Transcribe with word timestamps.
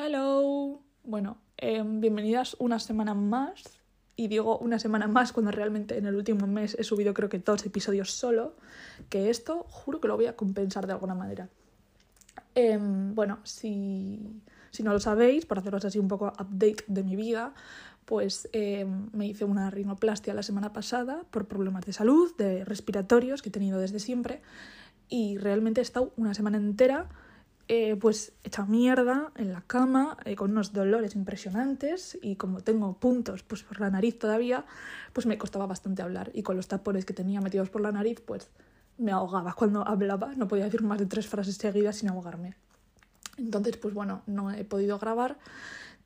Hello. 0.00 0.80
Bueno, 1.02 1.38
eh, 1.56 1.82
bienvenidas 1.84 2.54
una 2.60 2.78
semana 2.78 3.14
más. 3.14 3.64
Y 4.14 4.28
digo 4.28 4.56
una 4.58 4.78
semana 4.78 5.08
más 5.08 5.32
cuando 5.32 5.50
realmente 5.50 5.98
en 5.98 6.06
el 6.06 6.14
último 6.14 6.46
mes 6.46 6.76
he 6.78 6.84
subido 6.84 7.12
creo 7.14 7.28
que 7.28 7.40
dos 7.40 7.66
episodios 7.66 8.12
solo. 8.12 8.54
Que 9.08 9.28
esto 9.28 9.64
juro 9.68 10.00
que 10.00 10.06
lo 10.06 10.14
voy 10.14 10.26
a 10.26 10.36
compensar 10.36 10.86
de 10.86 10.92
alguna 10.92 11.16
manera. 11.16 11.48
Eh, 12.54 12.78
bueno, 12.80 13.40
si, 13.42 14.40
si, 14.70 14.84
no 14.84 14.92
lo 14.92 15.00
sabéis, 15.00 15.46
por 15.46 15.58
haceros 15.58 15.84
así 15.84 15.98
un 15.98 16.06
poco 16.06 16.28
update 16.28 16.84
de 16.86 17.02
mi 17.02 17.16
vida, 17.16 17.52
pues 18.04 18.48
eh, 18.52 18.86
me 19.12 19.26
hice 19.26 19.46
una 19.46 19.68
rinoplastia 19.68 20.32
la 20.32 20.44
semana 20.44 20.72
pasada 20.72 21.24
por 21.32 21.48
problemas 21.48 21.84
de 21.84 21.92
salud, 21.92 22.36
de 22.36 22.64
respiratorios 22.64 23.42
que 23.42 23.48
he 23.48 23.52
tenido 23.52 23.80
desde 23.80 23.98
siempre. 23.98 24.42
Y 25.08 25.38
realmente 25.38 25.80
he 25.80 25.82
estado 25.82 26.12
una 26.16 26.34
semana 26.34 26.56
entera 26.56 27.08
eh, 27.70 27.96
pues 27.96 28.32
hecha 28.44 28.64
mierda 28.64 29.30
en 29.36 29.52
la 29.52 29.60
cama, 29.60 30.16
eh, 30.24 30.36
con 30.36 30.52
unos 30.52 30.72
dolores 30.72 31.14
impresionantes 31.14 32.18
y 32.22 32.36
como 32.36 32.62
tengo 32.62 32.94
puntos 32.94 33.42
pues 33.42 33.62
por 33.62 33.78
la 33.78 33.90
nariz 33.90 34.18
todavía, 34.18 34.64
pues 35.12 35.26
me 35.26 35.36
costaba 35.36 35.66
bastante 35.66 36.00
hablar 36.00 36.30
y 36.32 36.42
con 36.42 36.56
los 36.56 36.66
tapones 36.66 37.04
que 37.04 37.12
tenía 37.12 37.42
metidos 37.42 37.68
por 37.68 37.82
la 37.82 37.92
nariz 37.92 38.22
pues 38.22 38.48
me 38.96 39.12
ahogaba 39.12 39.52
cuando 39.52 39.86
hablaba, 39.86 40.34
no 40.34 40.48
podía 40.48 40.64
decir 40.64 40.82
más 40.82 40.98
de 40.98 41.04
tres 41.04 41.28
frases 41.28 41.56
seguidas 41.56 41.96
sin 41.96 42.08
ahogarme. 42.08 42.54
Entonces 43.36 43.76
pues 43.76 43.92
bueno, 43.92 44.22
no 44.26 44.50
he 44.50 44.64
podido 44.64 44.98
grabar, 44.98 45.36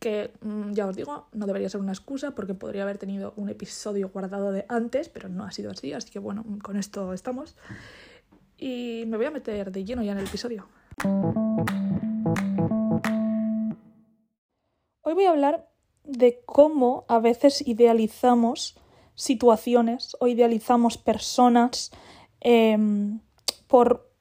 que 0.01 0.33
mm, 0.41 0.73
ya 0.73 0.89
os 0.89 0.97
digo, 0.97 1.29
no 1.33 1.47
debería 1.47 1.69
ser 1.69 1.81
una 1.81 1.93
excusa 1.93 2.33
porque 2.33 2.55
podría 2.55 2.83
haber 2.83 2.99
tenido 2.99 3.35
un 3.37 3.49
episodio 3.49 4.09
guardado 4.09 4.51
de 4.51 4.67
antes, 4.69 5.09
pero 5.09 5.29
no 5.29 5.45
ha 5.45 5.53
sido 5.53 5.71
así, 5.71 5.93
así 5.93 6.11
que 6.11 6.19
bueno, 6.19 6.45
con 6.61 6.77
esto 6.77 7.13
estamos. 7.13 7.55
Y 8.59 9.05
me 9.07 9.17
voy 9.17 9.27
a 9.27 9.31
meter 9.31 9.71
de 9.71 9.85
lleno 9.85 10.03
ya 10.03 10.11
en 10.11 10.19
el 10.19 10.27
episodio. 10.27 10.67
Hoy 15.05 15.15
voy 15.15 15.25
a 15.25 15.31
hablar 15.31 15.69
de 16.05 16.43
cómo 16.47 17.05
a 17.09 17.19
veces 17.19 17.67
idealizamos 17.67 18.77
situaciones 19.17 20.17
o 20.21 20.29
idealizamos 20.29 20.99
personas 20.99 21.91
eh, 22.41 22.79
por 23.67 24.13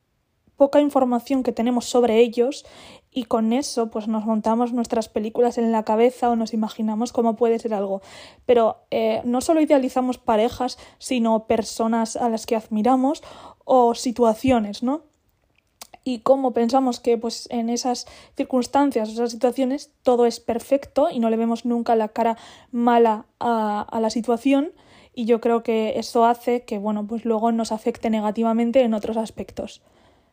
poca 0.55 0.81
información 0.81 1.43
que 1.43 1.51
tenemos 1.51 1.85
sobre 1.85 2.19
ellos 2.19 2.65
y 3.11 3.25
con 3.25 3.53
eso 3.53 3.91
pues 3.91 4.07
nos 4.07 4.25
montamos 4.25 4.73
nuestras 4.73 5.07
películas 5.07 5.59
en 5.59 5.71
la 5.71 5.83
cabeza 5.83 6.31
o 6.31 6.35
nos 6.35 6.53
imaginamos 6.53 7.13
cómo 7.13 7.35
puede 7.35 7.59
ser 7.59 7.75
algo. 7.75 8.01
Pero 8.47 8.85
eh, 8.89 9.21
no 9.23 9.41
solo 9.41 9.61
idealizamos 9.61 10.17
parejas, 10.17 10.79
sino 10.97 11.45
personas 11.45 12.15
a 12.15 12.27
las 12.29 12.47
que 12.47 12.55
admiramos 12.55 13.21
o 13.65 13.93
situaciones, 13.93 14.81
¿no? 14.81 15.10
Y 16.03 16.19
cómo 16.19 16.51
pensamos 16.53 16.99
que 16.99 17.17
pues 17.17 17.47
en 17.51 17.69
esas 17.69 18.07
circunstancias 18.35 19.09
esas 19.09 19.31
situaciones 19.31 19.91
todo 20.03 20.25
es 20.25 20.39
perfecto 20.39 21.09
y 21.11 21.19
no 21.19 21.29
le 21.29 21.37
vemos 21.37 21.65
nunca 21.65 21.95
la 21.95 22.09
cara 22.09 22.37
mala 22.71 23.25
a, 23.39 23.81
a 23.81 23.99
la 23.99 24.09
situación 24.09 24.71
y 25.13 25.25
yo 25.25 25.41
creo 25.41 25.61
que 25.63 25.99
eso 25.99 26.25
hace 26.25 26.63
que 26.63 26.77
bueno 26.77 27.05
pues 27.05 27.25
luego 27.25 27.51
nos 27.51 27.71
afecte 27.71 28.09
negativamente 28.09 28.81
en 28.81 28.93
otros 28.93 29.17
aspectos. 29.17 29.81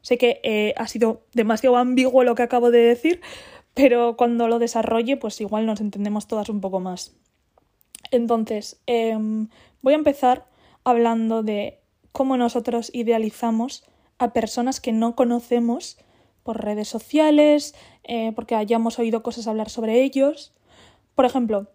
Sé 0.00 0.16
que 0.16 0.40
eh, 0.42 0.74
ha 0.76 0.86
sido 0.86 1.22
demasiado 1.34 1.76
ambiguo 1.76 2.22
lo 2.22 2.34
que 2.34 2.42
acabo 2.42 2.70
de 2.70 2.78
decir, 2.78 3.20
pero 3.74 4.16
cuando 4.16 4.48
lo 4.48 4.58
desarrolle 4.58 5.16
pues 5.16 5.40
igual 5.40 5.66
nos 5.66 5.80
entendemos 5.80 6.28
todas 6.28 6.48
un 6.48 6.60
poco 6.60 6.80
más. 6.80 7.16
Entonces, 8.10 8.80
eh, 8.86 9.18
voy 9.82 9.92
a 9.92 9.96
empezar 9.96 10.46
hablando 10.84 11.42
de 11.42 11.80
cómo 12.12 12.36
nosotros 12.36 12.90
idealizamos 12.94 13.84
a 14.18 14.32
personas 14.32 14.80
que 14.80 14.92
no 14.92 15.14
conocemos 15.14 15.98
por 16.42 16.62
redes 16.64 16.88
sociales, 16.88 17.74
eh, 18.04 18.32
porque 18.34 18.54
hayamos 18.54 18.98
oído 18.98 19.22
cosas 19.22 19.46
hablar 19.46 19.70
sobre 19.70 20.02
ellos. 20.02 20.52
Por 21.14 21.24
ejemplo, 21.24 21.68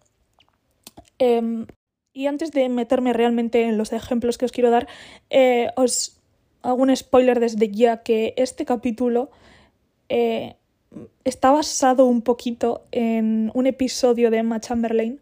eh, 1.19 1.65
y 2.13 2.27
antes 2.27 2.51
de 2.51 2.69
meterme 2.69 3.11
realmente 3.11 3.63
en 3.63 3.77
los 3.77 3.91
ejemplos 3.91 4.37
que 4.37 4.45
os 4.45 4.51
quiero 4.51 4.69
dar, 4.69 4.87
eh, 5.29 5.71
os 5.75 6.21
hago 6.61 6.81
un 6.81 6.95
spoiler 6.95 7.39
desde 7.39 7.69
ya 7.69 8.03
que 8.03 8.33
este 8.37 8.65
capítulo 8.65 9.31
eh, 10.09 10.55
está 11.23 11.51
basado 11.51 12.05
un 12.05 12.21
poquito 12.21 12.85
en 12.91 13.51
un 13.55 13.65
episodio 13.65 14.29
de 14.29 14.37
Emma 14.37 14.59
Chamberlain 14.59 15.19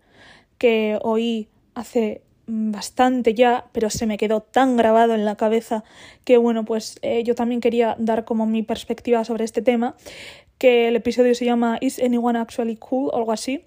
que 0.58 1.00
oí 1.02 1.48
hace 1.74 2.22
bastante 2.52 3.34
ya, 3.34 3.66
pero 3.72 3.90
se 3.90 4.06
me 4.06 4.18
quedó 4.18 4.42
tan 4.42 4.76
grabado 4.76 5.16
en 5.16 5.24
la 5.24 5.36
cabeza 5.38 5.86
que 6.26 6.36
bueno, 6.38 6.66
pues 6.66 7.00
eh, 7.02 7.24
yo 7.24 7.34
también 7.34 7.62
quería 7.62 7.96
dar 7.98 8.26
como 8.26 8.46
mi 8.46 8.62
perspectiva 8.62 9.24
sobre 9.24 9.46
este 9.46 9.62
tema, 9.62 9.96
que 10.58 10.90
el 10.90 10.98
episodio 10.98 11.34
se 11.34 11.46
llama 11.46 11.78
Is 11.80 12.00
Anyone 12.00 12.38
Actually 12.38 12.76
Cool 12.76 13.10
o 13.14 13.18
algo 13.18 13.32
así. 13.32 13.64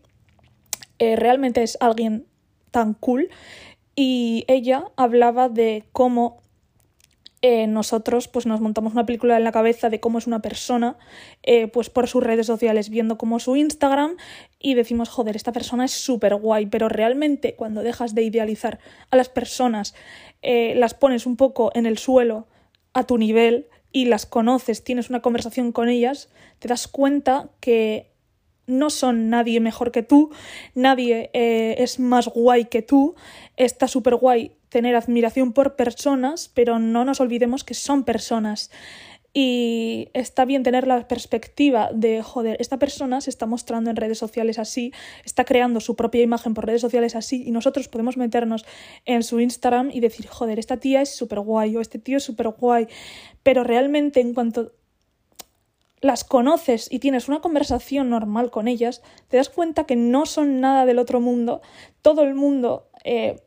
Eh, 0.98 1.16
realmente 1.16 1.62
es 1.62 1.78
alguien 1.80 2.26
tan 2.70 2.92
cool 2.92 3.30
y 3.96 4.44
ella 4.48 4.84
hablaba 4.96 5.48
de 5.48 5.84
cómo 5.92 6.42
eh, 7.46 7.66
nosotros 7.66 8.26
pues 8.26 8.46
nos 8.46 8.62
montamos 8.62 8.94
una 8.94 9.04
película 9.04 9.36
en 9.36 9.44
la 9.44 9.52
cabeza 9.52 9.90
de 9.90 10.00
cómo 10.00 10.16
es 10.16 10.26
una 10.26 10.40
persona 10.40 10.96
eh, 11.42 11.66
pues 11.66 11.90
por 11.90 12.08
sus 12.08 12.22
redes 12.22 12.46
sociales 12.46 12.88
viendo 12.88 13.18
como 13.18 13.38
su 13.38 13.54
Instagram 13.54 14.16
y 14.58 14.72
decimos 14.72 15.10
joder 15.10 15.36
esta 15.36 15.52
persona 15.52 15.84
es 15.84 15.90
súper 15.90 16.36
guay 16.36 16.64
pero 16.64 16.88
realmente 16.88 17.54
cuando 17.54 17.82
dejas 17.82 18.14
de 18.14 18.22
idealizar 18.22 18.78
a 19.10 19.16
las 19.16 19.28
personas 19.28 19.94
eh, 20.40 20.72
las 20.76 20.94
pones 20.94 21.26
un 21.26 21.36
poco 21.36 21.70
en 21.74 21.84
el 21.84 21.98
suelo 21.98 22.46
a 22.94 23.04
tu 23.04 23.18
nivel 23.18 23.68
y 23.92 24.06
las 24.06 24.24
conoces 24.24 24.82
tienes 24.82 25.10
una 25.10 25.20
conversación 25.20 25.70
con 25.70 25.90
ellas 25.90 26.30
te 26.60 26.68
das 26.68 26.88
cuenta 26.88 27.50
que 27.60 28.13
no 28.66 28.90
son 28.90 29.30
nadie 29.30 29.60
mejor 29.60 29.92
que 29.92 30.02
tú, 30.02 30.30
nadie 30.74 31.30
eh, 31.32 31.76
es 31.78 31.98
más 32.00 32.28
guay 32.28 32.66
que 32.66 32.82
tú, 32.82 33.14
está 33.56 33.88
súper 33.88 34.16
guay 34.16 34.52
tener 34.68 34.96
admiración 34.96 35.52
por 35.52 35.76
personas, 35.76 36.50
pero 36.52 36.78
no 36.78 37.04
nos 37.04 37.20
olvidemos 37.20 37.62
que 37.62 37.74
son 37.74 38.04
personas. 38.04 38.70
Y 39.36 40.10
está 40.14 40.44
bien 40.44 40.62
tener 40.62 40.86
la 40.86 41.08
perspectiva 41.08 41.90
de, 41.92 42.22
joder, 42.22 42.56
esta 42.60 42.78
persona 42.78 43.20
se 43.20 43.30
está 43.30 43.46
mostrando 43.46 43.90
en 43.90 43.96
redes 43.96 44.16
sociales 44.16 44.60
así, 44.60 44.92
está 45.24 45.44
creando 45.44 45.80
su 45.80 45.96
propia 45.96 46.22
imagen 46.22 46.54
por 46.54 46.66
redes 46.66 46.80
sociales 46.80 47.16
así, 47.16 47.42
y 47.44 47.50
nosotros 47.50 47.88
podemos 47.88 48.16
meternos 48.16 48.64
en 49.04 49.24
su 49.24 49.40
Instagram 49.40 49.90
y 49.92 49.98
decir, 49.98 50.28
joder, 50.28 50.60
esta 50.60 50.76
tía 50.76 51.02
es 51.02 51.16
súper 51.16 51.40
guay 51.40 51.76
o 51.76 51.80
este 51.80 51.98
tío 51.98 52.18
es 52.18 52.22
súper 52.22 52.48
guay. 52.50 52.86
Pero 53.42 53.64
realmente 53.64 54.20
en 54.20 54.34
cuanto 54.34 54.72
las 56.04 56.22
conoces 56.22 56.92
y 56.92 56.98
tienes 56.98 57.28
una 57.28 57.40
conversación 57.40 58.10
normal 58.10 58.50
con 58.50 58.68
ellas, 58.68 59.00
te 59.28 59.38
das 59.38 59.48
cuenta 59.48 59.84
que 59.84 59.96
no 59.96 60.26
son 60.26 60.60
nada 60.60 60.84
del 60.84 60.98
otro 60.98 61.18
mundo. 61.18 61.62
Todo 62.02 62.24
el 62.24 62.34
mundo 62.34 62.90
eh, 63.04 63.42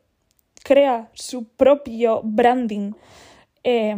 crea 0.64 1.08
su 1.14 1.46
propio 1.46 2.20
branding. 2.24 2.94
Eh, 3.62 3.94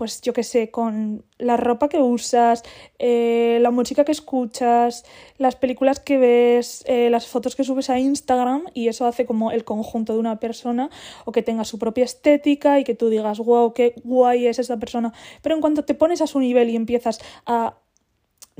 pues 0.00 0.22
yo 0.22 0.32
qué 0.32 0.44
sé, 0.44 0.70
con 0.70 1.26
la 1.36 1.58
ropa 1.58 1.90
que 1.90 1.98
usas, 1.98 2.62
eh, 2.98 3.58
la 3.60 3.70
música 3.70 4.02
que 4.02 4.12
escuchas, 4.12 5.04
las 5.36 5.56
películas 5.56 6.00
que 6.00 6.16
ves, 6.16 6.82
eh, 6.86 7.10
las 7.10 7.26
fotos 7.26 7.54
que 7.54 7.64
subes 7.64 7.90
a 7.90 7.98
Instagram 7.98 8.64
y 8.72 8.88
eso 8.88 9.04
hace 9.04 9.26
como 9.26 9.50
el 9.50 9.62
conjunto 9.62 10.14
de 10.14 10.20
una 10.20 10.40
persona 10.40 10.88
o 11.26 11.32
que 11.32 11.42
tenga 11.42 11.66
su 11.66 11.78
propia 11.78 12.04
estética 12.04 12.80
y 12.80 12.84
que 12.84 12.94
tú 12.94 13.10
digas, 13.10 13.40
wow, 13.40 13.74
qué 13.74 13.92
guay 14.02 14.46
es 14.46 14.58
esa 14.58 14.78
persona. 14.78 15.12
Pero 15.42 15.54
en 15.54 15.60
cuanto 15.60 15.84
te 15.84 15.92
pones 15.92 16.22
a 16.22 16.26
su 16.26 16.40
nivel 16.40 16.70
y 16.70 16.76
empiezas 16.76 17.20
a 17.44 17.76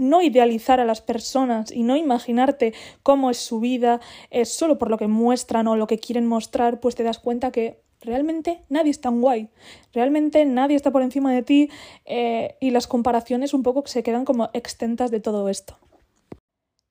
no 0.00 0.22
idealizar 0.22 0.80
a 0.80 0.84
las 0.84 1.00
personas 1.00 1.70
y 1.70 1.82
no 1.82 1.96
imaginarte 1.96 2.74
cómo 3.02 3.30
es 3.30 3.38
su 3.38 3.60
vida 3.60 4.00
es 4.30 4.52
solo 4.52 4.78
por 4.78 4.90
lo 4.90 4.98
que 4.98 5.06
muestran 5.06 5.68
o 5.68 5.76
lo 5.76 5.86
que 5.86 5.98
quieren 5.98 6.26
mostrar, 6.26 6.80
pues 6.80 6.94
te 6.94 7.02
das 7.02 7.18
cuenta 7.18 7.52
que 7.52 7.80
realmente 8.00 8.62
nadie 8.68 8.90
es 8.90 9.00
tan 9.00 9.20
guay, 9.20 9.50
realmente 9.92 10.44
nadie 10.46 10.76
está 10.76 10.90
por 10.90 11.02
encima 11.02 11.32
de 11.32 11.42
ti 11.42 11.70
eh, 12.06 12.56
y 12.60 12.70
las 12.70 12.86
comparaciones 12.86 13.54
un 13.54 13.62
poco 13.62 13.82
se 13.86 14.02
quedan 14.02 14.24
como 14.24 14.50
extentas 14.54 15.10
de 15.10 15.20
todo 15.20 15.48
esto. 15.48 15.78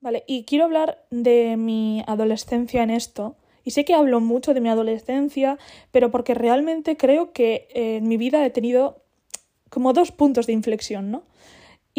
Vale, 0.01 0.23
y 0.27 0.45
quiero 0.45 0.63
hablar 0.63 1.05
de 1.09 1.57
mi 1.57 2.03
adolescencia 2.07 2.83
en 2.83 2.89
esto. 2.89 3.35
Y 3.65 3.71
sé 3.71 3.83
que 3.83 3.93
hablo 3.93 4.21
mucho 4.21 4.53
de 4.53 4.61
mi 4.61 4.69
adolescencia, 4.69 5.57
pero 5.91 6.09
porque 6.09 6.33
realmente 6.33 6.95
creo 6.95 7.33
que 7.33 7.67
en 7.73 8.07
mi 8.07 8.15
vida 8.15 8.45
he 8.45 8.49
tenido 8.49 9.03
como 9.69 9.91
dos 9.91 10.11
puntos 10.11 10.47
de 10.47 10.53
inflexión, 10.53 11.11
¿no? 11.11 11.23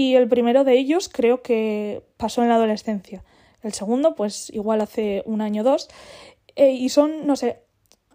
Y 0.01 0.15
el 0.15 0.29
primero 0.29 0.65
de 0.65 0.79
ellos 0.79 1.11
creo 1.11 1.43
que 1.43 2.03
pasó 2.17 2.41
en 2.41 2.49
la 2.49 2.55
adolescencia. 2.55 3.23
El 3.63 3.75
segundo, 3.75 4.15
pues 4.15 4.49
igual 4.49 4.81
hace 4.81 5.23
un 5.27 5.43
año 5.43 5.61
o 5.61 5.65
dos. 5.65 5.91
Eh, 6.57 6.71
y 6.71 6.89
son, 6.89 7.27
no 7.27 7.37
sé, 7.37 7.61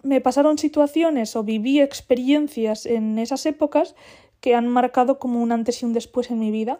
me 0.01 0.19
pasaron 0.19 0.57
situaciones 0.57 1.35
o 1.35 1.43
viví 1.43 1.79
experiencias 1.79 2.87
en 2.87 3.19
esas 3.19 3.45
épocas 3.45 3.93
que 4.39 4.55
han 4.55 4.67
marcado 4.67 5.19
como 5.19 5.43
un 5.43 5.51
antes 5.51 5.83
y 5.83 5.85
un 5.85 5.93
después 5.93 6.31
en 6.31 6.39
mi 6.39 6.49
vida. 6.49 6.79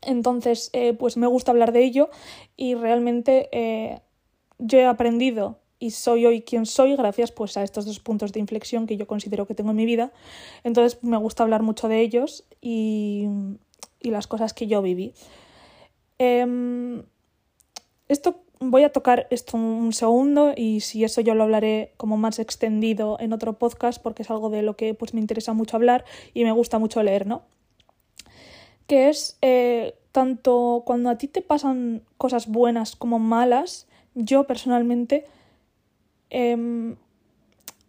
Entonces, 0.00 0.70
eh, 0.74 0.92
pues 0.92 1.16
me 1.16 1.26
gusta 1.26 1.50
hablar 1.50 1.72
de 1.72 1.82
ello 1.82 2.08
y 2.56 2.76
realmente 2.76 3.48
eh, 3.50 3.98
yo 4.60 4.78
he 4.78 4.86
aprendido 4.86 5.58
y 5.80 5.90
soy 5.90 6.24
hoy 6.24 6.42
quien 6.42 6.66
soy 6.66 6.94
gracias 6.94 7.32
pues 7.32 7.56
a 7.56 7.64
estos 7.64 7.84
dos 7.84 7.98
puntos 7.98 8.32
de 8.32 8.38
inflexión 8.38 8.86
que 8.86 8.96
yo 8.96 9.08
considero 9.08 9.46
que 9.48 9.56
tengo 9.56 9.70
en 9.70 9.76
mi 9.76 9.86
vida. 9.86 10.12
Entonces 10.62 11.02
me 11.02 11.16
gusta 11.16 11.42
hablar 11.42 11.64
mucho 11.64 11.88
de 11.88 12.00
ellos 12.00 12.44
y, 12.60 13.26
y 14.04 14.10
las 14.10 14.26
cosas 14.26 14.52
que 14.52 14.66
yo 14.66 14.82
viví. 14.82 15.14
Em, 16.18 17.02
Esto 18.06 18.44
voy 18.60 18.84
a 18.84 18.92
tocar 18.92 19.26
esto 19.30 19.56
un 19.56 19.92
segundo 19.92 20.52
y 20.56 20.80
si 20.80 21.04
eso 21.04 21.20
yo 21.20 21.34
lo 21.34 21.44
hablaré 21.44 21.92
como 21.96 22.16
más 22.16 22.38
extendido 22.38 23.16
en 23.18 23.32
otro 23.32 23.54
podcast 23.54 24.00
porque 24.02 24.22
es 24.22 24.30
algo 24.30 24.50
de 24.50 24.62
lo 24.62 24.76
que 24.76 24.94
pues 24.94 25.14
me 25.14 25.20
interesa 25.20 25.52
mucho 25.54 25.76
hablar 25.76 26.04
y 26.34 26.44
me 26.44 26.52
gusta 26.52 26.78
mucho 26.78 27.02
leer, 27.02 27.26
¿no? 27.26 27.42
Que 28.86 29.08
es 29.08 29.38
eh, 29.40 29.94
tanto 30.12 30.82
cuando 30.84 31.10
a 31.10 31.18
ti 31.18 31.28
te 31.28 31.42
pasan 31.42 32.02
cosas 32.18 32.46
buenas 32.46 32.94
como 32.94 33.18
malas, 33.18 33.86
yo 34.14 34.44
personalmente 34.44 35.24
em, 36.30 36.96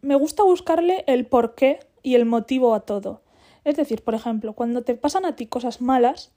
me 0.01 0.15
gusta 0.15 0.44
buscarle 0.44 1.03
el 1.07 1.25
porqué 1.25 1.79
y 2.03 2.15
el 2.15 2.25
motivo 2.25 2.73
a 2.73 2.81
todo. 2.81 3.21
Es 3.65 3.75
decir, 3.75 4.03
por 4.03 4.15
ejemplo, 4.15 4.53
cuando 4.53 4.83
te 4.83 4.95
pasan 4.95 5.25
a 5.25 5.35
ti 5.35 5.47
cosas 5.47 5.81
malas, 5.81 6.31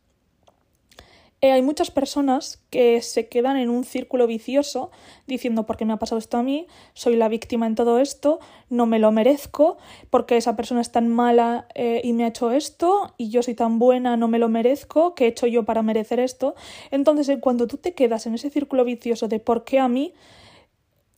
eh, 1.41 1.53
hay 1.53 1.63
muchas 1.63 1.93
personas 1.93 2.65
que 2.69 3.01
se 3.01 3.29
quedan 3.29 3.57
en 3.59 3.71
un 3.71 3.85
círculo 3.85 4.27
vicioso 4.27 4.91
diciendo 5.29 5.67
¿por 5.67 5.77
qué 5.77 5.85
me 5.85 5.93
ha 5.93 5.99
pasado 5.99 6.19
esto 6.19 6.37
a 6.37 6.43
mí? 6.43 6.67
Soy 6.95 7.15
la 7.15 7.29
víctima 7.29 7.69
en 7.69 7.77
todo 7.77 8.01
esto, 8.01 8.41
no 8.71 8.87
me 8.87 8.99
lo 8.99 9.13
merezco, 9.13 9.79
porque 10.11 10.37
esa 10.37 10.57
persona 10.57 10.81
es 10.81 10.91
tan 10.91 11.07
mala 11.09 11.69
eh, 11.77 12.01
y 12.03 12.13
me 12.13 12.25
ha 12.25 12.29
hecho 12.29 12.51
esto 12.51 13.15
y 13.19 13.29
yo 13.31 13.45
soy 13.45 13.55
tan 13.55 13.79
buena, 13.79 14.17
no 14.17 14.27
me 14.27 14.41
lo 14.41 14.49
merezco, 14.49 15.15
¿qué 15.15 15.27
he 15.27 15.29
hecho 15.29 15.47
yo 15.47 15.65
para 15.65 15.83
merecer 15.83 16.19
esto? 16.19 16.57
Entonces, 16.91 17.29
eh, 17.29 17.39
cuando 17.39 17.69
tú 17.69 17.77
te 17.77 17.95
quedas 17.95 18.27
en 18.27 18.35
ese 18.35 18.51
círculo 18.51 18.85
vicioso 18.85 19.29
de 19.29 19.39
¿por 19.39 19.63
qué 19.63 19.79
a 19.79 19.87
mí? 19.87 20.15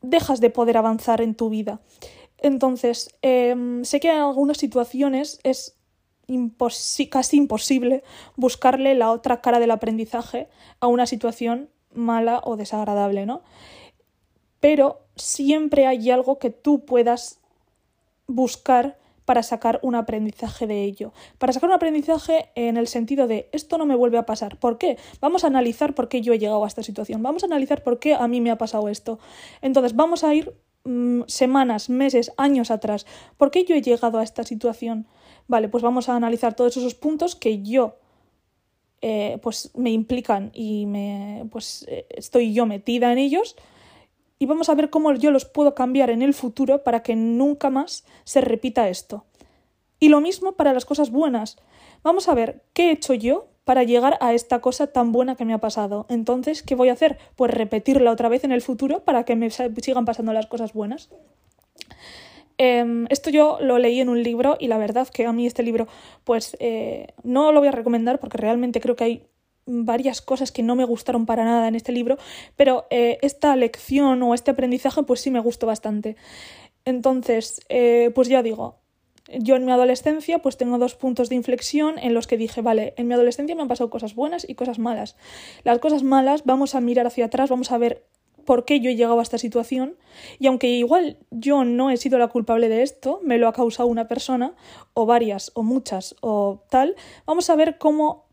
dejas 0.02 0.40
de 0.40 0.50
poder 0.50 0.76
avanzar 0.76 1.20
en 1.20 1.34
tu 1.34 1.50
vida. 1.50 1.80
Entonces, 2.38 3.14
em, 3.22 3.84
sé 3.84 4.00
que 4.00 4.10
en 4.10 4.18
algunas 4.18 4.56
situaciones 4.56 5.40
es 5.42 5.76
casi 7.10 7.36
imposible 7.36 8.02
buscarle 8.36 8.94
la 8.94 9.10
otra 9.10 9.40
cara 9.40 9.60
del 9.60 9.70
aprendizaje 9.70 10.48
a 10.80 10.86
una 10.86 11.06
situación 11.06 11.68
mala 11.92 12.40
o 12.44 12.56
desagradable, 12.56 13.26
¿no? 13.26 13.42
Pero 14.60 15.00
siempre 15.16 15.86
hay 15.86 16.10
algo 16.10 16.38
que 16.38 16.50
tú 16.50 16.84
puedas 16.84 17.40
buscar 18.26 18.98
para 19.24 19.42
sacar 19.44 19.78
un 19.82 19.94
aprendizaje 19.94 20.66
de 20.66 20.82
ello. 20.82 21.12
Para 21.38 21.52
sacar 21.52 21.68
un 21.70 21.76
aprendizaje 21.76 22.50
en 22.56 22.76
el 22.76 22.88
sentido 22.88 23.28
de 23.28 23.48
esto 23.52 23.78
no 23.78 23.86
me 23.86 23.94
vuelve 23.94 24.18
a 24.18 24.26
pasar. 24.26 24.58
¿Por 24.58 24.76
qué? 24.76 24.98
Vamos 25.20 25.44
a 25.44 25.46
analizar 25.46 25.94
por 25.94 26.08
qué 26.08 26.20
yo 26.20 26.32
he 26.32 26.38
llegado 26.40 26.64
a 26.64 26.66
esta 26.66 26.82
situación. 26.82 27.22
Vamos 27.22 27.44
a 27.44 27.46
analizar 27.46 27.84
por 27.84 28.00
qué 28.00 28.14
a 28.14 28.26
mí 28.26 28.40
me 28.40 28.50
ha 28.50 28.58
pasado 28.58 28.88
esto. 28.88 29.20
Entonces 29.62 29.94
vamos 29.94 30.24
a 30.24 30.34
ir 30.34 30.52
mm, 30.84 31.22
semanas, 31.28 31.88
meses, 31.90 32.32
años 32.38 32.72
atrás. 32.72 33.06
¿Por 33.36 33.52
qué 33.52 33.64
yo 33.64 33.76
he 33.76 33.82
llegado 33.82 34.18
a 34.18 34.24
esta 34.24 34.42
situación? 34.42 35.06
Vale, 35.50 35.68
pues 35.68 35.82
vamos 35.82 36.08
a 36.08 36.14
analizar 36.14 36.54
todos 36.54 36.76
esos 36.76 36.94
puntos 36.94 37.34
que 37.34 37.60
yo 37.60 37.96
eh, 39.00 39.40
pues 39.42 39.72
me 39.74 39.90
implican 39.90 40.52
y 40.54 40.86
me 40.86 41.44
pues 41.50 41.84
eh, 41.88 42.06
estoy 42.10 42.54
yo 42.54 42.66
metida 42.66 43.10
en 43.10 43.18
ellos 43.18 43.56
y 44.38 44.46
vamos 44.46 44.68
a 44.68 44.76
ver 44.76 44.90
cómo 44.90 45.12
yo 45.14 45.32
los 45.32 45.46
puedo 45.46 45.74
cambiar 45.74 46.10
en 46.10 46.22
el 46.22 46.34
futuro 46.34 46.84
para 46.84 47.02
que 47.02 47.16
nunca 47.16 47.68
más 47.68 48.04
se 48.22 48.40
repita 48.40 48.88
esto. 48.88 49.24
Y 49.98 50.08
lo 50.08 50.20
mismo 50.20 50.52
para 50.52 50.72
las 50.72 50.84
cosas 50.84 51.10
buenas. 51.10 51.56
Vamos 52.04 52.28
a 52.28 52.34
ver 52.34 52.62
qué 52.72 52.90
he 52.90 52.92
hecho 52.92 53.14
yo 53.14 53.48
para 53.64 53.82
llegar 53.82 54.18
a 54.20 54.34
esta 54.34 54.60
cosa 54.60 54.86
tan 54.86 55.10
buena 55.10 55.34
que 55.34 55.44
me 55.44 55.52
ha 55.52 55.58
pasado. 55.58 56.06
Entonces, 56.08 56.62
¿qué 56.62 56.76
voy 56.76 56.90
a 56.90 56.92
hacer? 56.92 57.18
Pues 57.34 57.50
repetirla 57.50 58.12
otra 58.12 58.28
vez 58.28 58.44
en 58.44 58.52
el 58.52 58.62
futuro 58.62 59.02
para 59.02 59.24
que 59.24 59.34
me 59.34 59.50
sigan 59.50 60.04
pasando 60.04 60.32
las 60.32 60.46
cosas 60.46 60.72
buenas. 60.74 61.10
Em, 62.62 63.06
esto 63.08 63.30
yo 63.30 63.56
lo 63.62 63.78
leí 63.78 64.00
en 64.00 64.10
un 64.10 64.22
libro 64.22 64.58
y 64.60 64.68
la 64.68 64.76
verdad 64.76 65.08
que 65.08 65.24
a 65.24 65.32
mí 65.32 65.46
este 65.46 65.62
libro 65.62 65.88
pues 66.24 66.58
eh, 66.60 67.06
no 67.22 67.52
lo 67.52 67.60
voy 67.60 67.68
a 67.68 67.72
recomendar 67.72 68.20
porque 68.20 68.36
realmente 68.36 68.82
creo 68.82 68.96
que 68.96 69.04
hay 69.04 69.26
varias 69.64 70.20
cosas 70.20 70.52
que 70.52 70.62
no 70.62 70.76
me 70.76 70.84
gustaron 70.84 71.24
para 71.24 71.44
nada 71.44 71.68
en 71.68 71.74
este 71.74 71.90
libro, 71.90 72.18
pero 72.56 72.86
eh, 72.90 73.16
esta 73.22 73.56
lección 73.56 74.22
o 74.22 74.34
este 74.34 74.50
aprendizaje 74.50 75.02
pues 75.04 75.22
sí 75.22 75.30
me 75.30 75.40
gustó 75.40 75.66
bastante. 75.66 76.16
Entonces, 76.84 77.62
eh, 77.70 78.10
pues 78.14 78.28
ya 78.28 78.42
digo, 78.42 78.76
yo 79.38 79.56
en 79.56 79.64
mi 79.64 79.72
adolescencia 79.72 80.40
pues 80.40 80.58
tengo 80.58 80.76
dos 80.76 80.94
puntos 80.96 81.30
de 81.30 81.36
inflexión 81.36 81.98
en 81.98 82.12
los 82.12 82.26
que 82.26 82.36
dije, 82.36 82.60
vale, 82.60 82.92
en 82.98 83.08
mi 83.08 83.14
adolescencia 83.14 83.56
me 83.56 83.62
han 83.62 83.68
pasado 83.68 83.88
cosas 83.88 84.14
buenas 84.14 84.46
y 84.46 84.54
cosas 84.54 84.78
malas. 84.78 85.16
Las 85.64 85.78
cosas 85.78 86.02
malas 86.02 86.44
vamos 86.44 86.74
a 86.74 86.82
mirar 86.82 87.06
hacia 87.06 87.24
atrás, 87.24 87.48
vamos 87.48 87.72
a 87.72 87.78
ver 87.78 88.04
por 88.44 88.64
qué 88.64 88.80
yo 88.80 88.90
he 88.90 88.96
llegado 88.96 89.18
a 89.20 89.22
esta 89.22 89.38
situación 89.38 89.96
y 90.38 90.46
aunque 90.46 90.68
igual 90.68 91.18
yo 91.30 91.64
no 91.64 91.90
he 91.90 91.96
sido 91.96 92.18
la 92.18 92.28
culpable 92.28 92.68
de 92.68 92.82
esto, 92.82 93.20
me 93.22 93.38
lo 93.38 93.48
ha 93.48 93.52
causado 93.52 93.88
una 93.88 94.08
persona 94.08 94.54
o 94.94 95.06
varias 95.06 95.52
o 95.54 95.62
muchas 95.62 96.16
o 96.20 96.62
tal, 96.68 96.96
vamos 97.26 97.50
a 97.50 97.56
ver 97.56 97.78
cómo 97.78 98.30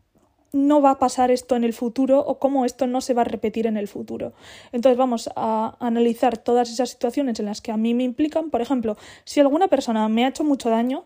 no 0.52 0.80
va 0.80 0.92
a 0.92 0.98
pasar 0.98 1.30
esto 1.30 1.56
en 1.56 1.64
el 1.64 1.72
futuro 1.72 2.20
o 2.20 2.38
cómo 2.38 2.64
esto 2.64 2.86
no 2.86 3.00
se 3.00 3.14
va 3.14 3.22
a 3.22 3.24
repetir 3.24 3.66
en 3.66 3.76
el 3.76 3.88
futuro. 3.88 4.32
Entonces 4.72 4.96
vamos 4.96 5.28
a 5.36 5.76
analizar 5.78 6.38
todas 6.38 6.70
esas 6.70 6.90
situaciones 6.90 7.38
en 7.38 7.46
las 7.46 7.60
que 7.60 7.70
a 7.70 7.76
mí 7.76 7.94
me 7.94 8.04
implican. 8.04 8.50
Por 8.50 8.62
ejemplo, 8.62 8.96
si 9.24 9.40
alguna 9.40 9.68
persona 9.68 10.08
me 10.08 10.24
ha 10.24 10.28
hecho 10.28 10.44
mucho 10.44 10.70
daño, 10.70 11.04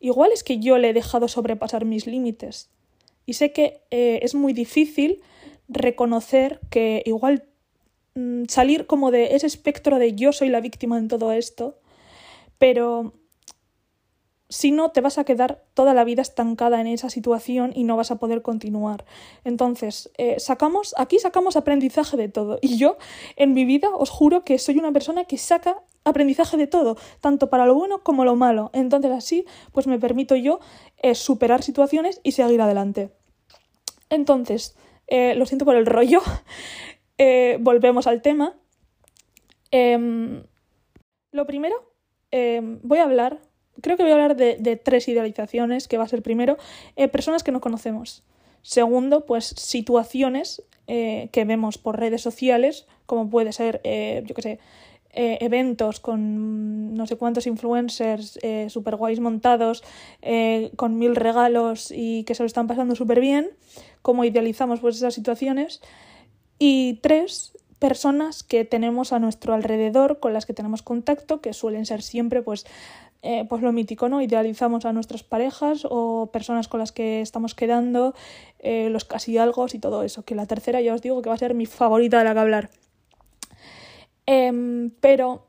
igual 0.00 0.30
es 0.32 0.44
que 0.44 0.58
yo 0.58 0.78
le 0.78 0.90
he 0.90 0.92
dejado 0.92 1.28
sobrepasar 1.28 1.84
mis 1.84 2.06
límites. 2.06 2.70
Y 3.24 3.34
sé 3.34 3.52
que 3.52 3.80
eh, 3.90 4.20
es 4.22 4.34
muy 4.34 4.52
difícil 4.52 5.22
reconocer 5.68 6.60
que 6.70 7.02
igual 7.06 7.44
salir 8.48 8.86
como 8.86 9.10
de 9.10 9.34
ese 9.34 9.46
espectro 9.46 9.98
de 9.98 10.14
yo 10.14 10.32
soy 10.32 10.48
la 10.48 10.60
víctima 10.60 10.98
en 10.98 11.08
todo 11.08 11.32
esto, 11.32 11.78
pero 12.58 13.14
si 14.52 14.70
no 14.70 14.90
te 14.90 15.00
vas 15.00 15.16
a 15.16 15.24
quedar 15.24 15.64
toda 15.72 15.94
la 15.94 16.04
vida 16.04 16.20
estancada 16.20 16.78
en 16.78 16.86
esa 16.86 17.08
situación 17.08 17.72
y 17.74 17.84
no 17.84 17.96
vas 17.96 18.10
a 18.10 18.16
poder 18.16 18.42
continuar. 18.42 19.06
Entonces, 19.44 20.10
eh, 20.18 20.38
sacamos, 20.38 20.94
aquí 20.98 21.18
sacamos 21.18 21.56
aprendizaje 21.56 22.18
de 22.18 22.28
todo. 22.28 22.58
Y 22.60 22.76
yo, 22.76 22.98
en 23.36 23.54
mi 23.54 23.64
vida, 23.64 23.88
os 23.96 24.10
juro 24.10 24.44
que 24.44 24.58
soy 24.58 24.78
una 24.78 24.92
persona 24.92 25.24
que 25.24 25.38
saca 25.38 25.82
aprendizaje 26.04 26.58
de 26.58 26.66
todo, 26.66 26.98
tanto 27.22 27.48
para 27.48 27.64
lo 27.64 27.74
bueno 27.74 28.02
como 28.02 28.26
lo 28.26 28.36
malo. 28.36 28.70
Entonces, 28.74 29.10
así, 29.12 29.46
pues 29.72 29.86
me 29.86 29.98
permito 29.98 30.36
yo 30.36 30.60
eh, 30.98 31.14
superar 31.14 31.62
situaciones 31.62 32.20
y 32.22 32.32
seguir 32.32 32.60
adelante. 32.60 33.10
Entonces, 34.10 34.76
eh, 35.06 35.34
lo 35.34 35.46
siento 35.46 35.64
por 35.64 35.76
el 35.76 35.86
rollo. 35.86 36.20
Eh, 37.24 37.56
volvemos 37.60 38.08
al 38.08 38.20
tema. 38.20 38.56
Em, 39.70 40.42
lo 41.30 41.46
primero, 41.46 41.76
em, 42.32 42.80
voy 42.82 42.98
a 42.98 43.04
hablar, 43.04 43.38
creo 43.80 43.96
que 43.96 44.02
voy 44.02 44.10
a 44.10 44.14
hablar 44.16 44.34
de, 44.34 44.76
tres 44.76 45.06
idealizaciones, 45.06 45.86
que 45.86 45.98
va 45.98 46.02
a 46.02 46.08
ser 46.08 46.22
primero, 46.22 46.56
eh, 46.96 47.06
personas 47.06 47.44
que 47.44 47.52
no 47.52 47.60
conocemos. 47.60 48.24
Segundo, 48.62 49.24
pues 49.24 49.44
situaciones 49.44 50.64
eh, 50.88 51.28
que 51.30 51.44
vemos 51.44 51.78
por 51.78 51.96
redes 51.96 52.22
sociales, 52.22 52.88
como 53.06 53.30
puede 53.30 53.52
ser, 53.52 53.80
yo 54.24 54.34
qué 54.34 54.42
sé, 54.42 54.58
eventos 55.14 56.00
con 56.00 56.94
no 56.94 57.06
sé 57.06 57.16
cuántos 57.16 57.46
influencers 57.46 58.38
super 58.68 58.96
guays 58.96 59.20
montados, 59.20 59.84
con 60.76 60.98
mil 60.98 61.14
regalos 61.14 61.92
y 61.94 62.24
que 62.24 62.34
se 62.34 62.42
lo 62.42 62.48
están 62.48 62.66
pasando 62.66 62.96
súper 62.96 63.20
bien, 63.20 63.50
como 64.00 64.24
idealizamos 64.24 64.80
pues 64.80 64.96
esas 64.96 65.14
situaciones. 65.14 65.80
Y 66.64 67.00
tres, 67.02 67.58
personas 67.80 68.44
que 68.44 68.64
tenemos 68.64 69.12
a 69.12 69.18
nuestro 69.18 69.52
alrededor, 69.52 70.20
con 70.20 70.32
las 70.32 70.46
que 70.46 70.54
tenemos 70.54 70.80
contacto, 70.80 71.40
que 71.40 71.54
suelen 71.54 71.86
ser 71.86 72.02
siempre 72.02 72.40
pues, 72.40 72.66
eh, 73.22 73.44
pues 73.48 73.62
lo 73.62 73.72
mítico, 73.72 74.08
¿no? 74.08 74.22
Idealizamos 74.22 74.84
a 74.84 74.92
nuestras 74.92 75.24
parejas 75.24 75.84
o 75.90 76.30
personas 76.32 76.68
con 76.68 76.78
las 76.78 76.92
que 76.92 77.20
estamos 77.20 77.56
quedando, 77.56 78.14
eh, 78.60 78.90
los 78.90 79.04
casi 79.04 79.38
algo 79.38 79.66
y 79.72 79.80
todo 79.80 80.04
eso. 80.04 80.24
Que 80.24 80.36
la 80.36 80.46
tercera 80.46 80.80
ya 80.80 80.94
os 80.94 81.02
digo 81.02 81.20
que 81.20 81.30
va 81.30 81.34
a 81.34 81.38
ser 81.38 81.54
mi 81.54 81.66
favorita 81.66 82.18
de 82.18 82.24
la 82.26 82.32
que 82.32 82.38
hablar. 82.38 82.70
Em, 84.26 84.90
pero, 85.00 85.48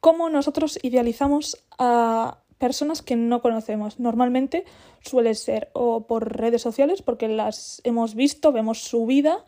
¿cómo 0.00 0.30
nosotros 0.30 0.78
idealizamos 0.82 1.62
a 1.76 2.38
personas 2.56 3.02
que 3.02 3.14
no 3.14 3.42
conocemos? 3.42 4.00
Normalmente 4.00 4.64
suele 5.02 5.34
ser 5.34 5.68
o 5.74 6.06
por 6.06 6.38
redes 6.38 6.62
sociales, 6.62 7.02
porque 7.02 7.28
las 7.28 7.82
hemos 7.84 8.14
visto, 8.14 8.52
vemos 8.52 8.78
su 8.78 9.04
vida 9.04 9.44